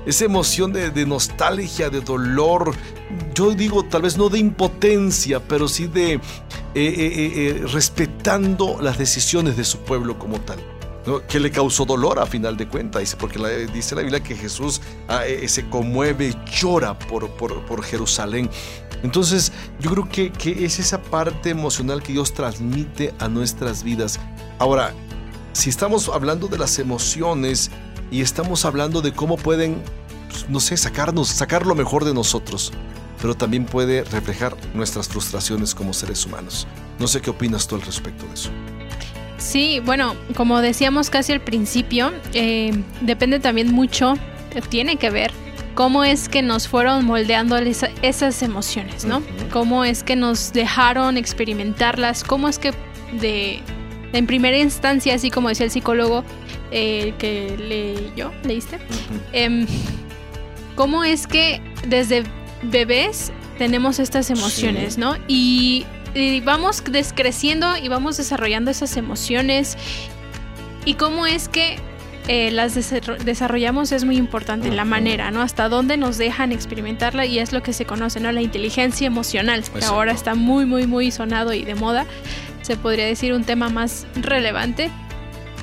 [0.06, 2.74] esa emoción de, nostalgia, de dolor,
[3.36, 6.20] yo digo tal vez no de impotencia, pero sí de eh,
[6.76, 10.60] eh, eh, respetando las decisiones de su pueblo como tal.
[11.28, 13.40] que le causó dolor a final de cuentas, porque
[13.74, 18.50] dice la Biblia que Jesús ah, se conmueve, llora por, por, Jerusalén.
[19.02, 24.20] Entonces yo creo que, que es esa parte emocional que Dios transmite a nuestras vidas.
[24.60, 24.94] Ahora,
[25.54, 27.72] si estamos hablando de las emociones,
[28.12, 29.82] y estamos hablando de cómo pueden,
[30.30, 32.72] pues, no sé, sacarnos, sacar lo mejor de nosotros,
[33.22, 36.68] pero también puede reflejar nuestras frustraciones como seres humanos.
[37.00, 38.50] No sé qué opinas tú al respecto de eso.
[39.38, 44.14] Sí, bueno, como decíamos casi al principio, eh, depende también mucho,
[44.70, 45.32] tiene que ver
[45.74, 49.24] cómo es que nos fueron moldeando esas emociones, ¿no?
[49.52, 52.72] Cómo es que nos dejaron experimentarlas, cómo es que
[53.20, 53.62] de
[54.14, 56.24] en primera instancia, así como decía el psicólogo,
[56.72, 58.80] el que leyó, leíste,
[59.34, 59.66] em,
[60.76, 62.24] cómo es que desde
[62.64, 65.16] bebés tenemos estas emociones, ¿no?
[65.28, 65.86] Y,
[66.44, 69.78] vamos descreciendo y vamos desarrollando esas emociones.
[70.84, 71.78] Y cómo es que
[72.28, 72.74] eh, las
[73.24, 75.42] desarrollamos es muy importante, la manera, ¿no?
[75.42, 78.32] Hasta dónde nos dejan experimentarla y es lo que se conoce, ¿no?
[78.32, 82.06] La inteligencia emocional, que ahora está muy, muy, muy sonado y de moda
[82.62, 84.90] se podría decir un tema más relevante.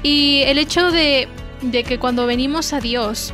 [0.03, 1.29] Y el hecho de,
[1.63, 3.33] de que cuando venimos a Dios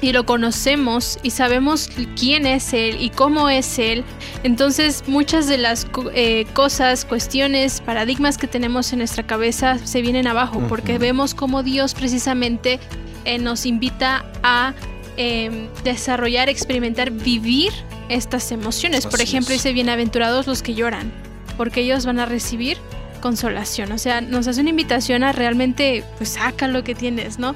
[0.00, 4.04] y lo conocemos y sabemos quién es Él y cómo es Él,
[4.42, 10.26] entonces muchas de las eh, cosas, cuestiones, paradigmas que tenemos en nuestra cabeza se vienen
[10.26, 12.80] abajo porque vemos cómo Dios precisamente
[13.24, 14.74] eh, nos invita a
[15.16, 17.72] em, desarrollar, experimentar, vivir
[18.08, 19.06] estas emociones.
[19.06, 21.12] Por ejemplo, dice, bienaventurados los que lloran,
[21.60, 22.78] porque ellos van a recibir
[23.20, 23.92] consolación.
[23.92, 27.54] O sea, nos hace una invitación a realmente, pues saca lo que tienes, ¿no?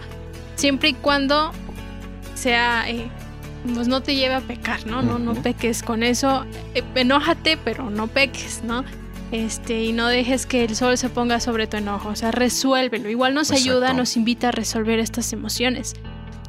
[0.57, 1.53] Siempre y cuando
[2.35, 3.09] sea, eh,
[3.73, 5.01] pues no te lleve a pecar, ¿no?
[5.01, 6.45] No, no peques con eso.
[6.75, 8.85] Eh, enójate, pero no peques, ¿no?
[9.33, 13.09] Este, y no dejes que el sol se ponga sobre tu enojo, o sea, resuélvelo.
[13.09, 15.95] Igual nos ayuda, nos invita a resolver estas emociones.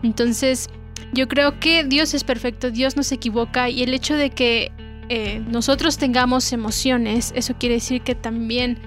[0.03, 0.67] Entonces,
[1.13, 4.73] yo creo que Dios es perfecto, Dios no se equivoca y el hecho de que
[5.09, 8.77] eh, nosotros tengamos emociones, eso quiere decir que también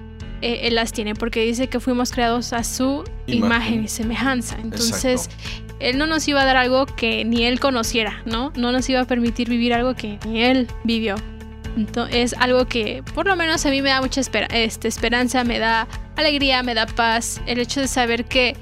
[0.41, 4.57] eh, Él las tiene, porque dice que fuimos creados a su imagen, y semejanza.
[4.61, 5.29] Entonces,
[5.79, 8.51] Él no nos iba a dar algo que ni Él conociera, ¿no?
[8.55, 11.15] No nos iba a permitir vivir algo que ni Él vivió.
[11.77, 15.59] Entonces, es algo que por lo menos a mí me da mucha este, esperanza, me
[15.59, 17.41] da alegría, me da paz.
[17.45, 18.57] El hecho de saber que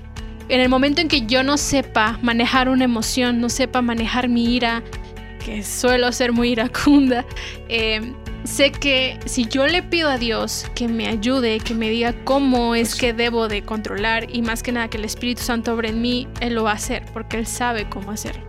[0.50, 4.56] en el momento en que yo no sepa manejar una emoción, no sepa manejar mi
[4.56, 4.84] ira,
[5.48, 7.26] que suelo ser muy iracunda,
[7.70, 12.14] eh, sé que si yo le pido a Dios que me ayude, que me diga
[12.26, 15.90] cómo es que debo de controlar y más que nada que el Espíritu Santo obre
[15.90, 18.44] en mí, Él lo va a hacer porque Él sabe cómo hacerlo.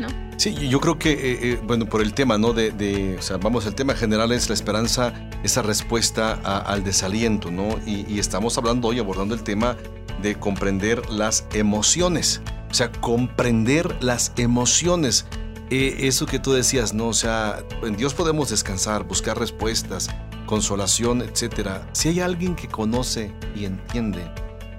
[0.00, 0.08] ¿no?
[0.36, 2.52] Sí, yo creo que, eh, eh, bueno, por el tema, ¿no?
[2.52, 7.78] De, o sea, vamos, el tema general es la esperanza, esa respuesta al desaliento, ¿no?
[7.86, 9.76] y estamos hablando hoy, abordando el tema
[10.20, 12.42] de comprender las emociones.
[12.72, 15.26] O sea, comprender las emociones.
[15.70, 17.08] Eh, eso que tú decías, ¿no?
[17.08, 20.08] O sea, en Dios podemos descansar, buscar respuestas,
[20.46, 21.80] consolación, etc.
[21.92, 24.30] Si hay alguien que conoce y entiende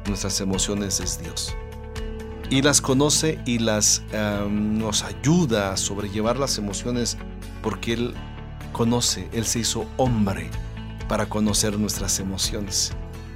[0.07, 1.55] nuestras emociones es Dios.
[2.49, 4.03] Y las conoce y las
[4.49, 7.17] nos ayuda a sobrellevar las emociones
[7.63, 8.13] porque Él
[8.71, 10.49] conoce, Él se hizo hombre
[11.07, 12.93] para conocer nuestras emociones.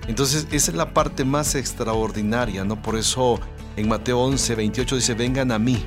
[0.07, 2.81] Entonces, esa es la parte más extraordinaria, ¿no?
[2.81, 3.39] Por eso
[3.75, 5.85] en Mateo 11, 28 dice, vengan a mí.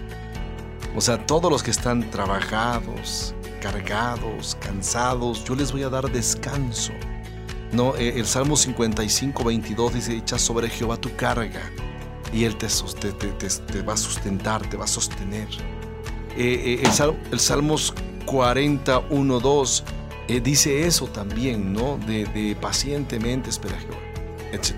[0.97, 6.93] O sea, todos los que están trabajados, cargados, cansados, yo les voy a dar descanso.
[7.73, 7.97] ¿No?
[7.97, 11.63] Eh, el Salmo 55, 22 dice, echa sobre Jehová tu carga
[12.33, 15.49] y Él te, te, va a sustentar, te va a sostener.
[16.37, 17.95] Eh, eh, el, el Salmos
[18.27, 19.85] 41, 2
[20.43, 21.99] dice eso también, ¿no?
[22.07, 24.13] De, de pacientemente espera Jehová
[24.53, 24.77] etc.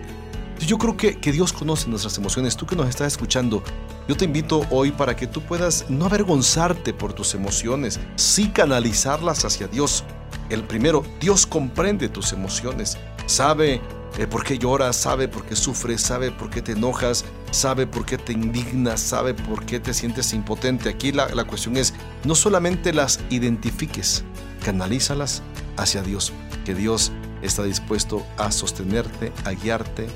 [0.67, 2.57] Yo creo que, que Dios conoce nuestras emociones.
[2.57, 3.63] Tú que nos estás escuchando,
[4.09, 9.45] yo te invito hoy para que tú puedas no avergonzarte por tus emociones, sí canalizarlas
[9.45, 10.05] hacia Dios.
[10.51, 13.81] El primero, Dios comprende tus emociones, sabe
[14.19, 18.05] eh, por qué lloras, sabe por qué sufres, sabe por qué te enojas, sabe por
[18.05, 20.91] qué te indignas, sabe por qué te sientes impotente.
[20.91, 21.95] Aquí la, la cuestión es,
[22.25, 24.23] no solamente las identifiques,
[24.65, 25.43] canalízalas
[25.77, 26.33] hacia Dios,
[26.65, 27.11] que Dios
[27.43, 30.07] está dispuesto a sostenerte, a guiarte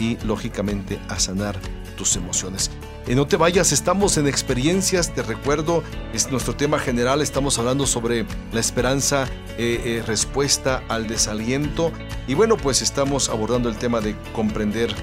[0.00, 1.58] y lógicamente a sanar
[1.96, 2.70] tus emociones.
[3.06, 5.82] Y no te vayas, estamos en experiencias, te recuerdo,
[6.14, 9.26] es nuestro tema general, estamos hablando sobre la esperanza,
[9.58, 11.92] eh, eh, respuesta al desaliento
[12.26, 14.94] y bueno, pues estamos abordando el tema de comprender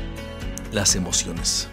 [0.72, 1.71] las emociones.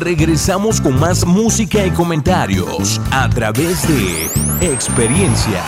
[0.00, 5.62] Regresamos con más música y comentarios a través de experiencias.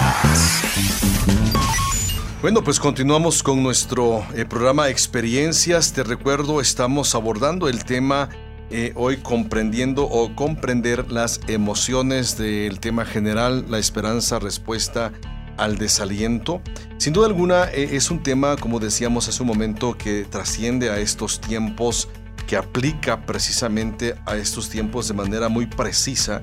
[2.40, 5.92] Bueno, pues continuamos con nuestro eh, programa Experiencias.
[5.92, 8.30] Te recuerdo, estamos abordando el tema
[8.70, 15.12] eh, hoy comprendiendo o comprender las emociones del tema general, la esperanza, respuesta
[15.58, 16.62] al desaliento.
[16.96, 20.98] Sin duda alguna eh, es un tema, como decíamos hace un momento, que trasciende a
[20.98, 22.08] estos tiempos
[22.46, 26.42] que aplica precisamente a estos tiempos de manera muy precisa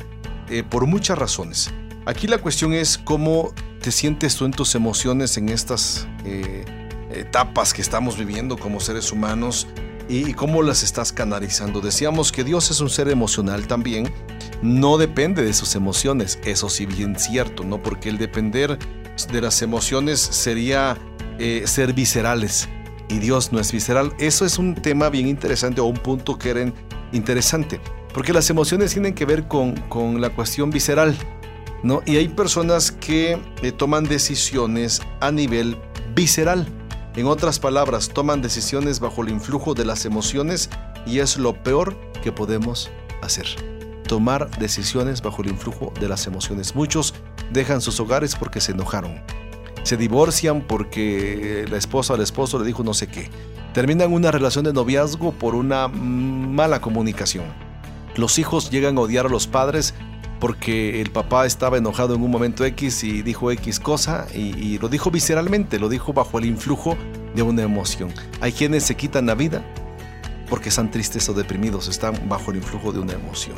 [0.49, 1.71] eh, por muchas razones.
[2.05, 6.65] Aquí la cuestión es cómo te sientes tú en tus emociones en estas eh,
[7.11, 9.67] etapas que estamos viviendo como seres humanos
[10.07, 11.81] y cómo las estás canalizando.
[11.81, 14.11] Decíamos que Dios es un ser emocional también,
[14.63, 17.81] no depende de sus emociones, eso sí bien cierto, ¿no?
[17.81, 18.79] Porque el depender
[19.31, 20.97] de las emociones sería
[21.37, 22.67] eh, ser viscerales
[23.09, 24.13] y Dios no es visceral.
[24.19, 26.71] Eso es un tema bien interesante o un punto que era
[27.11, 27.81] interesante,
[28.13, 31.17] porque las emociones tienen que ver con, con la cuestión visceral,
[31.83, 32.01] ¿no?
[32.05, 35.77] Y hay personas que eh, toman decisiones a nivel
[36.15, 36.67] visceral.
[37.15, 40.69] En otras palabras, toman decisiones bajo el influjo de las emociones
[41.05, 42.89] y es lo peor que podemos
[43.21, 43.47] hacer.
[44.07, 46.75] Tomar decisiones bajo el influjo de las emociones.
[46.75, 47.13] Muchos
[47.51, 49.21] dejan sus hogares porque se enojaron
[49.89, 53.27] se divorcian porque la esposa el esposo le dijo no sé qué.
[53.73, 57.45] Terminan una relación de noviazgo por una mala comunicación.
[58.15, 59.95] Los hijos llegan a odiar a los padres
[60.39, 64.89] porque el papá estaba enojado en un momento X y dijo X cosa y, lo
[64.89, 66.95] dijo visceralmente, lo dijo bajo el influjo
[67.33, 68.13] de una emoción.
[68.41, 69.65] Hay quienes se quitan la vida
[70.51, 73.55] porque están tristes o deprimidos, están bajo el influjo de una emoción.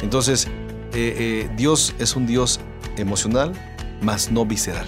[0.00, 0.52] Entonces, eh,
[0.94, 2.60] eh, Dios es un Dios
[2.96, 3.52] emocional,
[4.00, 4.86] mas no visceral.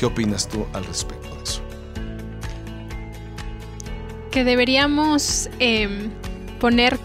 [0.00, 1.62] ¿Qué opinas tú al respecto de eso?
[4.30, 6.10] que deberíamos em,
[6.58, 6.98] poner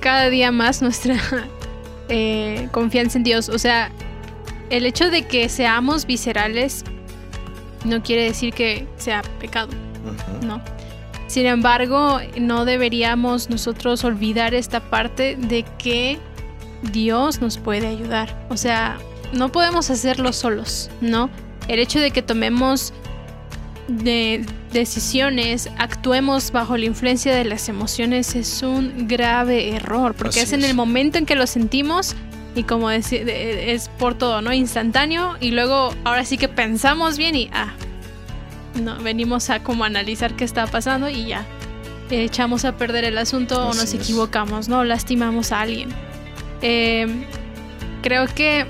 [0.00, 1.16] cada día más nuestra
[2.10, 3.48] eh, confianza en Dios.
[3.48, 3.90] O sea,
[4.68, 6.84] el hecho de que seamos viscerales
[7.86, 9.70] no quiere decir que sea pecado,
[10.44, 10.60] ¿no?
[11.28, 16.18] Sin embargo, no deberíamos nosotros olvidar esta parte de que
[16.82, 18.46] Dios nos puede ayudar.
[18.50, 18.98] O sea,
[19.32, 21.30] no podemos hacerlo solos, ¿no?
[21.68, 22.92] El hecho de que tomemos
[23.88, 30.52] de decisiones, actuemos bajo la influencia de las emociones es un grave error, porque es
[30.52, 32.14] en el momento en que lo sentimos
[32.54, 34.52] y como es, es por todo, ¿no?
[34.52, 37.72] Instantáneo y luego ahora sí que pensamos bien y ah,
[38.80, 41.46] no, venimos a como analizar qué está pasando y ya
[42.10, 44.84] echamos a perder el asunto o nos equivocamos, ¿no?
[44.84, 45.88] Lastimamos a alguien.
[46.60, 47.06] Eh,
[48.02, 48.66] creo que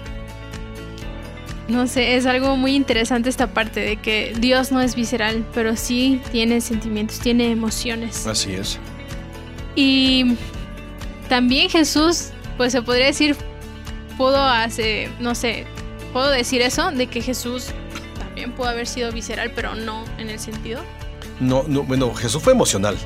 [1.69, 5.77] no sé, es algo muy interesante esta parte de que Dios no es visceral, pero
[5.77, 8.27] sí tiene sentimientos, tiene emociones.
[8.27, 8.79] Así es.
[9.75, 10.37] Y
[11.29, 13.37] también Jesús, pues se podría decir,
[14.19, 15.67] pudo hacer, no sé,
[16.13, 17.69] puedo decir eso, de que Jesús
[18.19, 20.83] también pudo haber sido visceral, pero no en el sentido.
[21.41, 22.97] No, no, bueno, Jesús fue emocional.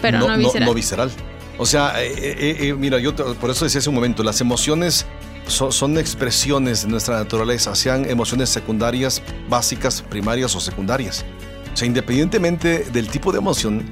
[0.00, 0.68] Pero no, visceral.
[0.68, 1.10] No, visceral.
[1.58, 5.06] O sea, eh, eh, eh, mira, yo por eso decía hace un momento, las emociones
[5.48, 11.24] son, expresiones de nuestra naturaleza, sean emociones secundarias, básicas, primarias o secundarias.
[11.72, 13.84] O sea, independientemente del tipo de emoción,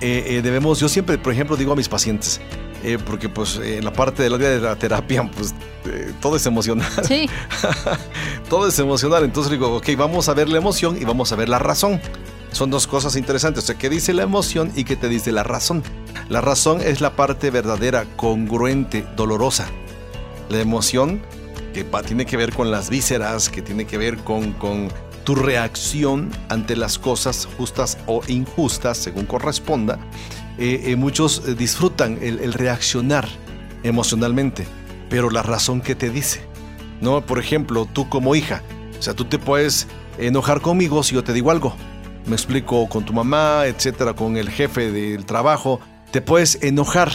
[0.00, 2.40] eh, eh, debemos, yo siempre, por ejemplo, digo a mis pacientes,
[2.84, 5.54] eh, porque pues en la parte del área de la terapia, pues
[6.20, 6.90] todo es emocional.
[7.06, 7.28] Sí.
[8.48, 9.24] todo es emocional.
[9.24, 12.00] Entonces digo, ok, vamos a ver la emoción y vamos a ver la razón.
[12.52, 13.64] Son dos cosas interesantes.
[13.64, 15.84] O sea, ¿qué dice la emoción y qué te dice la razón?
[16.28, 19.68] La razón es la parte verdadera, congruente, dolorosa
[20.50, 21.22] la emoción
[21.72, 24.88] que tiene que ver con las vísceras, que tiene que ver con, con
[25.24, 29.98] tu reacción ante las cosas justas o injustas, según corresponda.
[30.58, 33.28] Eh, eh, muchos eh, disfrutan el, reaccionar
[33.82, 34.66] emocionalmente,
[35.08, 36.42] pero la razón que te dice,
[37.00, 37.24] ¿no?
[37.24, 38.62] Por ejemplo, tú como hija,
[38.98, 39.86] o sea, tú te puedes
[40.18, 41.74] enojar conmigo si yo te digo algo.
[42.26, 45.80] Me explico con tu mamá, etcétera, con el jefe del trabajo,
[46.10, 47.10] te puedes enojar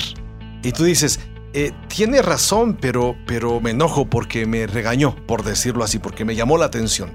[0.63, 1.19] y tú dices,
[1.57, 6.35] eh, tiene razón, pero, pero me enojo porque me regañó, por decirlo así, porque me
[6.35, 7.13] llamó la atención.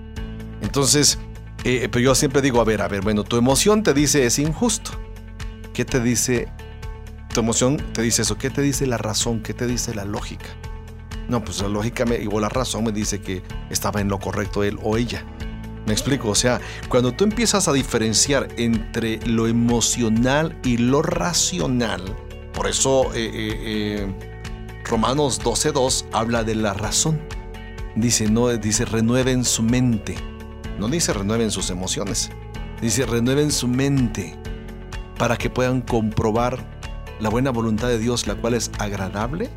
[0.62, 1.18] Entonces,
[1.62, 4.38] eh, pero yo siempre digo, a ver, a ver, bueno, tu emoción te dice es
[4.38, 4.92] injusto.
[5.74, 6.48] ¿Qué te dice?
[7.34, 8.38] Tu emoción te dice eso.
[8.38, 9.42] ¿Qué te dice la razón?
[9.42, 10.48] ¿Qué te dice la lógica?
[11.28, 14.64] No, pues la lógica me, igual la razón me dice que estaba en lo correcto
[14.64, 15.22] él o ella.
[15.84, 22.02] Me explico, o sea, cuando tú empiezas a diferenciar entre lo emocional y lo racional,
[22.54, 24.29] por eso eh,
[24.84, 27.20] Romanos 12.2 habla de la razón.
[27.94, 30.16] Dice, no, dice renueven su mente.
[30.78, 32.30] No dice renueven sus emociones.
[32.80, 34.36] Dice renueven su mente
[35.18, 36.58] para que puedan comprobar
[37.20, 39.50] la buena voluntad de Dios, la cual es agradable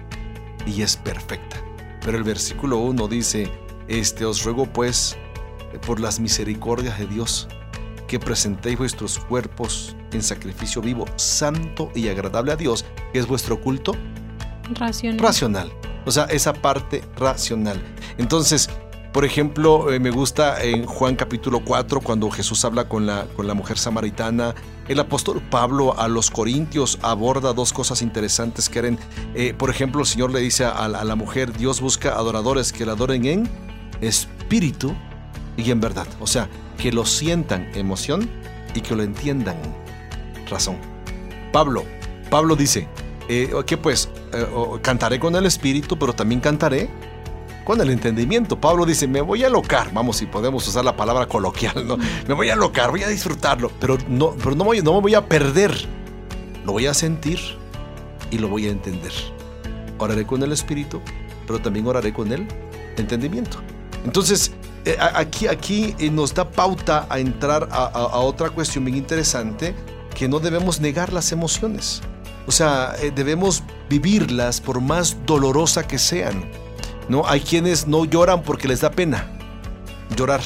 [0.66, 1.58] y es perfecta.
[2.02, 3.50] Pero el versículo 1 dice,
[3.88, 5.18] este os ruego pues
[5.86, 7.48] por las misericordias de Dios
[8.08, 13.60] que presentéis vuestros cuerpos en sacrificio vivo, santo y agradable a Dios, que es vuestro
[13.60, 13.96] culto
[14.72, 15.20] Racional.
[15.20, 15.72] Racional.
[16.06, 17.82] O sea, esa parte racional.
[18.18, 18.70] Entonces,
[19.14, 23.46] por ejemplo, eh, me gusta en Juan capítulo 4, cuando Jesús habla con la, con
[23.46, 24.56] la mujer samaritana,
[24.88, 29.00] el apóstol Pablo a los corintios aborda dos cosas interesantes que eran,
[29.36, 32.94] eh, por ejemplo, el Señor le dice a, la mujer, Dios busca adoradores que la
[32.94, 33.50] adoren en
[34.02, 34.96] espíritu
[35.58, 36.08] y en verdad.
[36.20, 38.28] O sea, que lo sientan emoción
[38.74, 39.58] y que lo entiendan
[40.50, 40.78] razón.
[41.52, 41.86] Pablo,
[42.32, 42.88] Pablo dice,
[43.30, 44.10] eh, ¿qué pues?
[44.34, 44.48] Eh,
[44.82, 46.90] cantaré con el espíritu, pero también cantaré
[47.64, 48.60] con el entendimiento.
[48.60, 51.98] Pablo dice, me voy a locar, vamos, si podemos usar la palabra coloquial, ¿no?
[52.28, 55.16] Me voy a locar, voy a disfrutarlo, pero no, pero no, voy, no me voy
[55.16, 55.74] a perder.
[56.66, 57.40] Lo voy a sentir
[58.32, 59.12] y lo voy a entender.
[60.00, 61.02] Oraré con el espíritu,
[61.46, 62.48] pero también oraré con el
[62.98, 63.58] entendimiento.
[64.06, 64.52] Entonces,
[64.86, 69.76] eh, aquí, aquí eh, nos da pauta a entrar a otra cuestión bien interesante,
[70.16, 72.02] que no debemos negar las emociones.
[72.46, 76.50] O sea, eh, debemos vivirlas por más dolorosa que sean.
[77.08, 77.26] ¿no?
[77.28, 79.32] Hay quienes no lloran porque les da pena
[80.16, 80.42] llorar.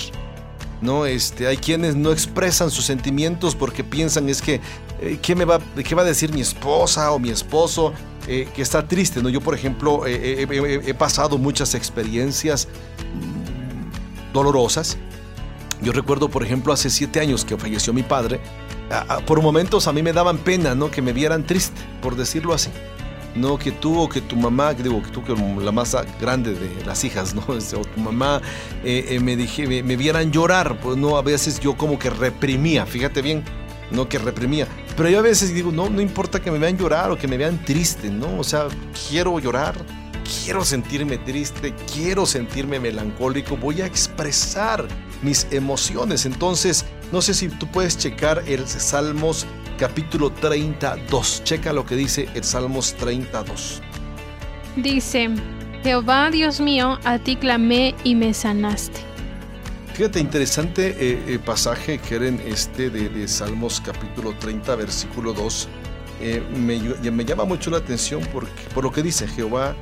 [0.82, 1.06] ¿no?
[1.06, 4.62] Este, hay quienes no expresan sus sentimientos porque piensan es que
[5.02, 7.94] eh, ¿qué, me va, ¿qué va a decir mi esposa o mi esposo
[8.28, 9.22] eh, que está triste?
[9.24, 9.30] ¿no?
[9.30, 14.98] Yo, por ejemplo, he pasado muchas experiencias mm, dolorosas.
[15.82, 18.40] Yo recuerdo, por ejemplo, hace siete años que falleció mi padre
[19.26, 20.90] por momentos a mí me daban pena, ¿no?
[20.90, 22.70] Que me vieran triste, por decirlo así.
[23.36, 26.54] No que tú o que tu mamá, que digo que tú que la más grande
[26.54, 27.44] de las hijas, ¿no?
[27.48, 28.42] O tu mamá
[28.84, 32.86] eh, eh, me, dije, me, vieran llorar, pues no, a veces yo como que reprimía,
[32.86, 33.44] fíjate bien,
[33.92, 34.68] no que reprimía.
[34.96, 37.38] Pero yo a veces digo, no, no importa que me vean llorar o que me
[37.38, 38.40] vean triste, ¿no?
[38.40, 38.68] O sea,
[39.08, 39.76] quiero llorar,
[40.44, 44.88] quiero sentirme triste, quiero sentirme melancólico, voy a expresar
[45.22, 46.26] mis emociones.
[46.26, 49.46] Entonces, no sé si tú puedes checar el Salmos
[49.78, 51.44] capítulo 32.
[51.44, 53.82] Checa lo que dice el Salmos 32.
[54.76, 55.30] Dice,
[55.84, 59.00] Jehová Dios mío, a ti clamé y me sanaste.
[59.94, 65.68] Fíjate, interesante eh, eh, pasaje que era en este de, Salmos capítulo 30, versículo 2.
[66.22, 66.80] Eh, me,
[67.12, 69.76] me, llama mucho la atención porque, por lo que dice Jehová,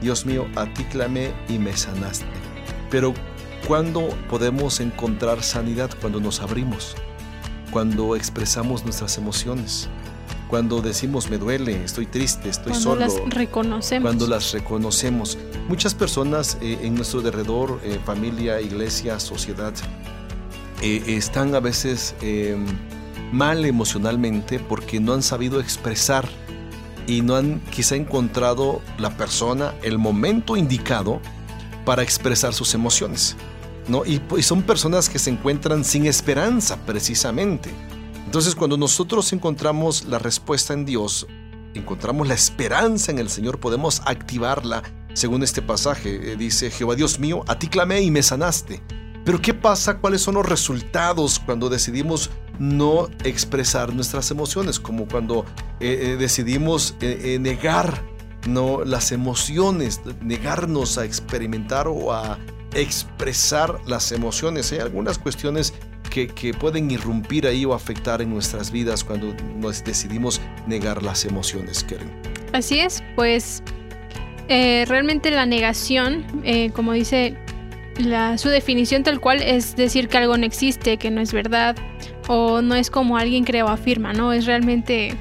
[0.00, 2.26] Dios mío, a ti clamé y me sanaste.
[2.90, 3.14] Pero
[3.66, 5.90] ¿cuándo podemos encontrar sanidad?
[6.00, 6.94] Cuando nos abrimos,
[7.70, 9.88] cuando expresamos nuestras emociones,
[10.48, 13.04] cuando decimos me duele, estoy triste, estoy solo.
[13.04, 14.08] Cuando las reconocemos.
[14.08, 15.38] Cuando las reconocemos.
[15.68, 19.74] Muchas personas eh, en nuestro derredor, eh, familia, iglesia, sociedad,
[20.82, 22.64] eh, están a veces em,
[23.32, 26.28] mal emocionalmente porque no han sabido expresar
[27.08, 31.20] y no han quizá encontrado la persona, el momento indicado
[31.84, 33.36] para expresar sus emociones.
[33.88, 34.02] ¿No?
[34.04, 37.70] y son personas que se encuentran sin esperanza precisamente.
[38.26, 41.26] Entonces cuando nosotros encontramos la respuesta en Dios,
[41.74, 44.82] encontramos la esperanza en el Señor, podemos activarla.
[45.14, 48.82] Según este pasaje, eh, dice Jehová Dios mío, a ti clamé y me sanaste.
[49.24, 49.98] Pero ¿qué pasa?
[49.98, 54.78] ¿Cuáles son los resultados cuando decidimos no expresar nuestras emociones?
[54.78, 55.44] Como cuando
[55.80, 58.04] eh, eh, decidimos negar
[58.46, 62.38] no, las emociones, negarnos a experimentar o a
[62.76, 64.70] expresar las emociones.
[64.72, 65.72] Hay algunas cuestiones
[66.10, 71.84] que, pueden irrumpir ahí o afectar en nuestras vidas cuando nos decidimos negar las emociones,
[71.84, 72.10] Karen.
[72.52, 73.62] Así es, pues
[74.48, 77.36] eh, realmente la negación, eh, como dice
[77.98, 81.76] la, su definición tal cual, es decir que algo no existe, que no es verdad,
[82.28, 84.32] o no es como alguien cree o afirma, ¿no?
[84.32, 85.14] Es realmente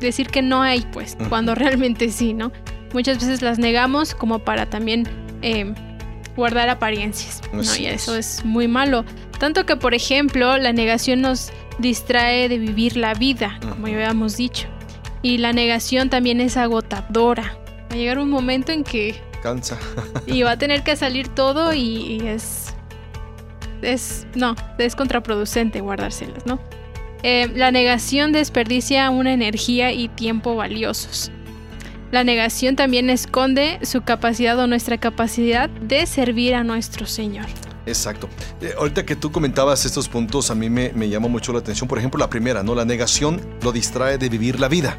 [0.00, 2.52] decir que no hay, pues, cuando realmente sí, ¿no?
[2.92, 5.08] Muchas veces las negamos como para también
[5.40, 5.74] eh,
[6.36, 7.62] guardar apariencias, ¿no?
[7.62, 9.04] y eso es muy malo.
[9.38, 14.36] Tanto que, por ejemplo, la negación nos distrae de vivir la vida, como ya habíamos
[14.36, 14.68] dicho.
[15.22, 17.56] Y la negación también es agotadora.
[17.90, 19.20] Va a llegar un momento en que...
[19.42, 19.78] Cansa.
[20.26, 22.74] y va a tener que salir todo y, es...
[23.82, 24.26] Es...
[24.34, 26.60] No, es contraproducente guardárselas, ¿no?
[27.22, 31.30] Eh, la negación desperdicia una energía y tiempo valiosos.
[32.12, 37.46] La negación también esconde su capacidad o nuestra capacidad de servir a nuestro Señor.
[37.86, 38.28] Exacto.
[38.60, 41.88] Eh, ahorita que tú comentabas estos puntos, a mí me, me llamó mucho la atención.
[41.88, 42.74] Por ejemplo, la primera, ¿no?
[42.74, 44.98] La negación lo distrae de vivir la vida.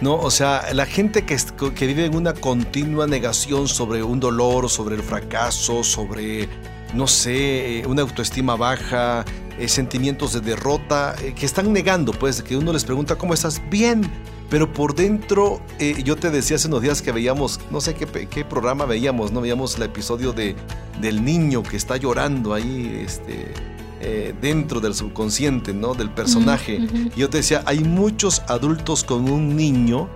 [0.00, 0.16] ¿no?
[0.16, 1.36] O sea, la gente que,
[1.72, 6.48] que, vive en una continua negación sobre un dolor, sobre el fracaso, sobre,
[6.94, 9.24] no sé, eh, una autoestima baja,
[9.56, 13.62] eh, sentimientos de derrota, que están negando, pues, que uno les pregunta, ¿cómo estás?
[13.70, 14.02] Bien,
[14.50, 18.06] pero por dentro, eh, yo te decía hace unos días que veíamos, no sé qué,
[18.28, 19.40] qué, programa veíamos, ¿no?
[19.40, 20.54] Veíamos el episodio de,
[21.00, 23.52] del niño que está llorando ahí, este,
[24.00, 25.94] eh, dentro del subconsciente, ¿no?
[25.94, 26.78] Del personaje.
[27.16, 30.10] Y yo te decía, hay muchos adultos con un niño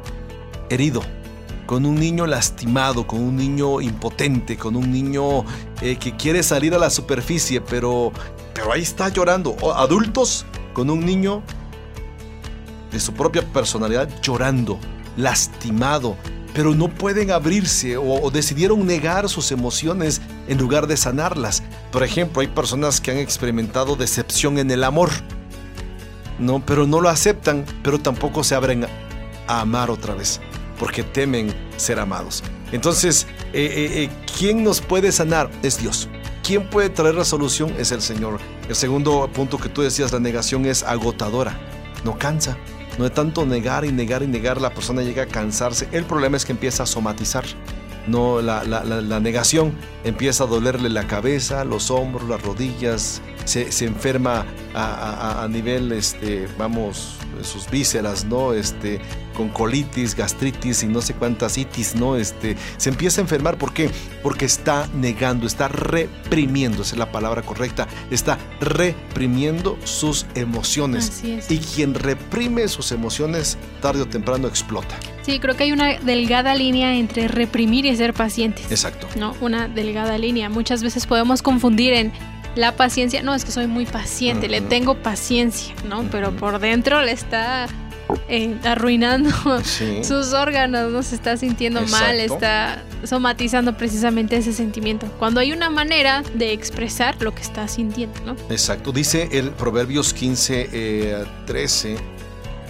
[0.68, 1.02] herido,
[1.64, 5.44] con un niño lastimado, con un niño impotente, con un niño
[5.80, 8.12] eh, que quiere salir a la superficie, pero,
[8.52, 9.56] pero ahí está llorando.
[9.62, 11.42] O adultos con un niño
[12.90, 14.78] de su propia personalidad llorando,
[15.16, 16.16] lastimado,
[16.54, 21.62] pero no pueden abrirse o, decidieron negar sus emociones en lugar de sanarlas.
[21.92, 25.10] Por ejemplo, hay personas que han experimentado decepción en el amor,
[26.38, 28.86] no, pero no lo aceptan, pero tampoco se abren
[29.46, 30.40] a amar otra vez,
[30.78, 32.42] porque temen ser amados.
[32.72, 35.50] Entonces, eh, eh, eh, ¿quién nos puede sanar?
[35.62, 36.08] Es Dios.
[36.42, 37.74] ¿Quién puede traer la solución?
[37.78, 38.40] Es el Señor.
[38.68, 41.58] El segundo punto que tú decías, la negación es agotadora,
[42.04, 42.56] no cansa.
[42.98, 45.88] No de tanto negar y negar y negar, la persona llega a cansarse.
[45.92, 47.44] El problema es que empieza a somatizar.
[48.08, 49.72] No, la, negación
[50.02, 56.48] empieza a dolerle la cabeza, los hombros, las rodillas, se, enferma a, a, nivel, este,
[56.58, 58.54] vamos, sus vísceras, ¿no?
[58.54, 59.00] Este,
[59.38, 62.16] con colitis, gastritis y no sé cuántas itis, ¿no?
[62.16, 63.56] Este, se empieza a enfermar.
[63.56, 63.88] ¿Por qué?
[64.22, 71.22] Porque está negando, está reprimiendo, esa es la palabra correcta, está reprimiendo sus emociones.
[71.48, 74.96] Y quien reprime sus emociones, tarde o temprano explota.
[75.22, 78.66] Sí, creo que hay una delgada línea entre reprimir y ser pacientes.
[78.70, 79.06] Exacto.
[79.16, 79.36] ¿No?
[79.40, 80.48] Una delgada línea.
[80.48, 82.12] Muchas veces podemos confundir en
[82.56, 86.02] la paciencia, no, es que soy muy paciente, le tengo paciencia, ¿no?
[86.10, 87.68] Pero por dentro le está
[88.28, 89.30] eh, arruinando
[90.02, 95.06] sus órganos, no se está sintiendo mal, está somatizando precisamente ese sentimiento.
[95.18, 98.36] Cuando hay una manera de expresar lo que está sintiendo, ¿no?
[98.50, 98.92] Exacto.
[98.92, 101.92] Dice el Proverbios 15, 13.
[101.92, 101.96] Eh,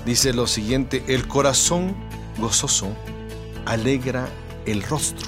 [0.05, 1.95] dice lo siguiente, el corazón
[2.39, 2.95] gozoso
[3.67, 4.29] alegra
[4.65, 5.27] el rostro,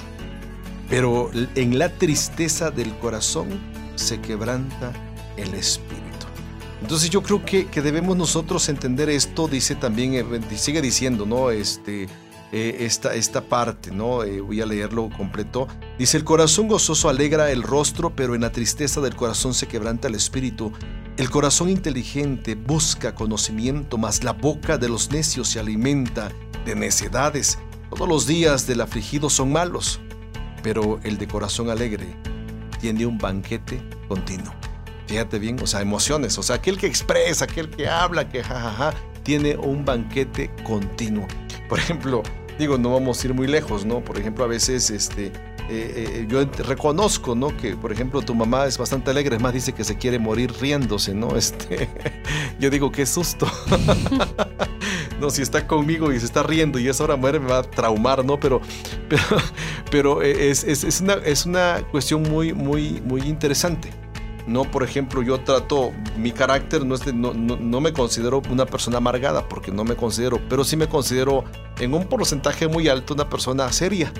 [0.89, 3.49] pero en la tristeza del corazón
[3.95, 4.91] se quebranta
[5.37, 6.00] el espíritu.
[6.81, 11.51] Entonces yo creo que, que debemos nosotros entender esto, dice también, eh, sigue diciendo, ¿no?
[11.51, 12.07] Este,
[12.51, 14.23] eh, esta, esta parte, ¿no?
[14.23, 15.69] Eh, voy a leerlo completo.
[15.97, 20.09] Dice, el corazón gozoso alegra el rostro, pero en la tristeza del corazón se quebranta
[20.09, 20.73] el espíritu.
[21.15, 26.29] El corazón inteligente busca conocimiento, mas la boca de los necios se alimenta
[26.65, 27.57] de necedades.
[27.89, 30.01] Todos los días del afligido son malos,
[30.61, 32.15] pero el de corazón alegre
[32.81, 34.60] tiene un banquete continuo.
[35.11, 38.93] Fíjate bien, o sea, emociones, o sea, aquel que expresa, aquel que habla, que jajaja,
[39.23, 41.27] tiene un banquete continuo.
[41.67, 42.23] Por ejemplo,
[42.57, 43.99] digo, no vamos a ir muy lejos, ¿no?
[43.99, 45.33] Por ejemplo, a veces, este, eh,
[45.69, 47.57] eh, yo reconozco, ¿no?
[47.57, 50.53] Que, por ejemplo, tu mamá es bastante alegre, es más, dice que se quiere morir
[50.61, 51.35] riéndose, ¿no?
[51.35, 51.89] Este,
[52.61, 53.51] yo digo, qué susto.
[55.19, 57.63] no, si está conmigo y se está riendo y esa hora muere, me va a
[57.63, 58.39] traumar, ¿no?
[58.39, 58.61] Pero,
[59.09, 59.41] pero,
[59.91, 64.00] pero es, es, es, una, es una cuestión muy, muy, muy interesante.
[64.47, 68.97] No, por ejemplo, yo trato, mi carácter no, es no, no, me considero una persona
[68.97, 71.43] amargada, porque no me considero, pero sí me considero
[71.79, 74.11] en un porcentaje muy alto una persona seria.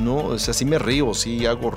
[0.00, 1.72] No, o sea, me río, sí hago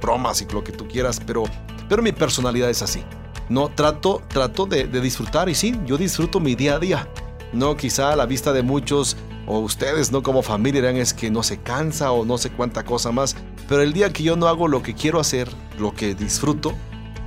[0.00, 1.44] bromas y lo que tú quieras, pero,
[1.88, 3.02] pero mi personalidad es así.
[3.48, 7.08] No, trato, trato de, de disfrutar y sí, yo disfruto mi día a día.
[7.52, 9.16] No, quizá a la vista de muchos
[9.46, 12.84] o ustedes, no como familia, dirán es que no se cansa o no sé cuánta
[12.84, 13.36] cosa más.
[13.68, 16.74] Pero el día que yo no hago lo que quiero hacer, lo que disfruto,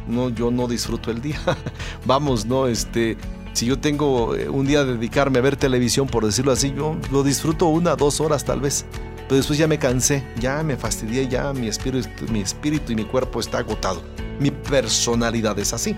[0.07, 1.39] no, yo no disfruto el día.
[2.05, 3.17] Vamos, no, este,
[3.53, 6.97] si yo tengo eh, un día de dedicarme a ver televisión, por decirlo así, yo
[7.11, 8.85] lo disfruto una, dos horas tal vez.
[9.27, 13.05] Pero después ya me cansé, ya me fastidié, ya mi espíritu, mi espíritu y mi
[13.05, 14.03] cuerpo está agotado.
[14.39, 15.95] Mi personalidad es así.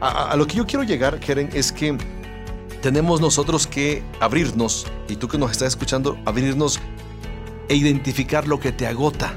[0.00, 1.98] A, lo que yo quiero llegar, Keren, es que
[2.82, 6.78] tenemos nosotros que abrirnos, y tú que nos estás escuchando, abrirnos
[7.68, 9.34] e identificar lo que te agota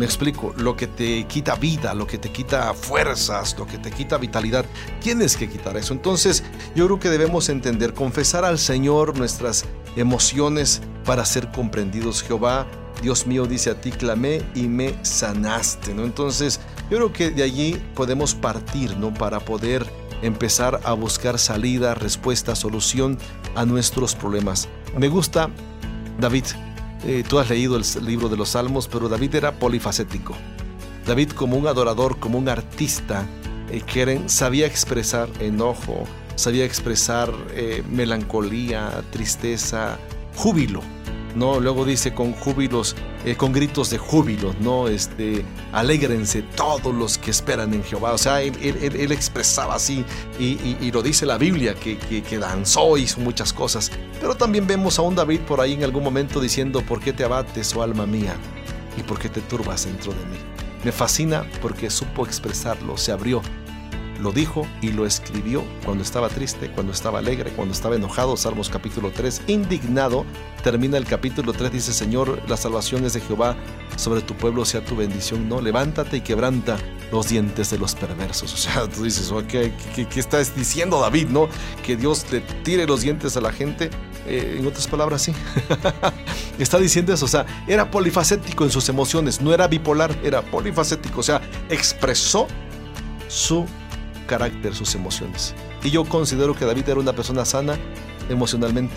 [0.00, 3.90] me explico, lo que te quita vida, lo que te quita fuerzas, lo que te
[3.90, 4.64] quita vitalidad,
[4.98, 5.92] tienes que quitar eso.
[5.92, 6.42] Entonces,
[6.74, 12.22] yo creo que debemos entender, confesar al Señor nuestras emociones para ser comprendidos.
[12.22, 12.66] Jehová,
[13.02, 16.04] Dios mío, dice a ti, clamé y me sanaste, ¿no?
[16.04, 19.12] Entonces, yo creo que de allí podemos partir, ¿no?
[19.12, 19.84] Para poder
[20.22, 23.18] empezar a buscar salida, respuesta, solución
[23.54, 24.66] a nuestros problemas.
[24.96, 25.50] Me gusta,
[26.18, 26.44] David,
[27.06, 30.34] eh, tú has leído el libro de los Salmos, pero David era polifacético.
[31.06, 33.26] David como un adorador, como un artista,
[33.70, 39.98] eh, sabía expresar enojo, sabía expresar eh, melancolía, tristeza,
[40.36, 40.82] júbilo.
[41.34, 41.60] ¿no?
[41.60, 44.88] Luego dice con júbilos, eh, con gritos de júbilo, ¿no?
[44.88, 48.12] Este, alégrense todos los que esperan en Jehová.
[48.12, 50.04] O sea, él, expresaba así,
[50.38, 53.90] y, lo dice la Biblia, que, que, danzó, hizo muchas cosas.
[54.20, 57.24] Pero también vemos a un David por ahí en algún momento diciendo, ¿por qué te
[57.24, 58.34] abates, oh alma mía?
[58.96, 60.38] ¿Y por qué te turbas dentro de mí?
[60.82, 63.42] Me fascina porque supo expresarlo, se abrió
[64.20, 68.36] lo dijo y lo escribió cuando estaba triste, cuando estaba alegre, cuando estaba enojado.
[68.36, 70.24] Salmos capítulo 3, indignado.
[70.62, 73.56] Termina el capítulo 3, dice, Señor, la salvación es de Jehová,
[73.96, 75.48] sobre tu pueblo sea tu bendición.
[75.48, 76.76] No, levántate y quebranta
[77.10, 78.54] los dientes de los perversos.
[78.60, 81.28] O sea, tú dices, ¿qué, qué, estás diciendo David?
[81.28, 81.48] ¿No?
[81.84, 83.90] Que Dios le tire los dientes a la gente.
[84.26, 85.32] Eh, en otras palabras, sí.
[86.58, 91.20] Está diciendo eso, o sea, era polifacético en sus emociones, no era bipolar, era polifacético,
[91.20, 91.40] o sea,
[91.70, 92.46] expresó
[93.28, 93.66] su
[94.30, 95.56] carácter, sus emociones.
[95.82, 97.76] Y yo considero que David era una persona sana
[98.28, 98.94] emocionalmente,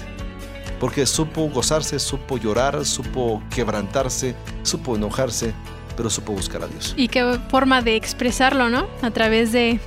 [0.79, 5.55] porque supo gozarse, supo llorar, supo quebrantarse, supo enojarse,
[5.97, 6.93] pero supo buscar a Dios.
[6.95, 8.85] Y qué forma de expresarlo, ¿no?
[9.01, 9.79] A través de,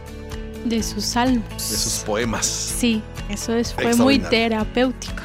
[0.69, 1.71] de sus salmos.
[1.71, 2.47] De sus poemas.
[2.47, 5.23] Sí, eso es, fue muy terapéutico.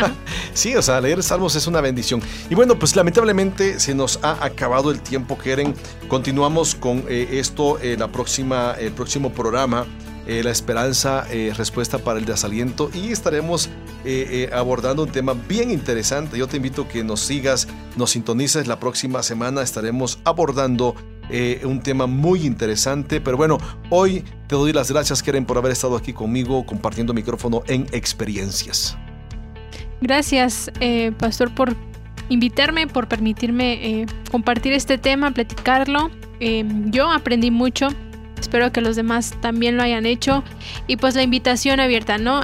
[0.54, 2.20] sí, o sea, leer salmos es una bendición.
[2.50, 5.74] Y bueno, pues lamentablemente se nos ha acabado el tiempo, Keren.
[6.08, 9.86] Continuamos con eh, esto eh, la próxima, el próximo programa.
[10.26, 13.68] Eh, la esperanza, respuesta para el desaliento y estaremos
[14.52, 16.38] abordando un tema bien interesante.
[16.38, 19.60] Yo te invito a que nos sigas, nos sintonices la próxima semana.
[19.60, 20.94] Estaremos abordando
[21.30, 23.20] eh, un tema muy interesante.
[23.20, 23.58] Pero bueno,
[23.90, 28.96] hoy te doy las gracias, Keren, por haber estado aquí conmigo compartiendo micrófono en experiencias.
[30.00, 31.74] Gracias, eh, Pastor, por
[32.28, 36.10] invitarme, por permitirme eh, compartir este tema, platicarlo.
[36.90, 37.88] yo aprendí mucho.
[38.38, 40.44] Espero que los demás también lo hayan hecho.
[40.86, 42.42] Y pues la invitación abierta, ¿no?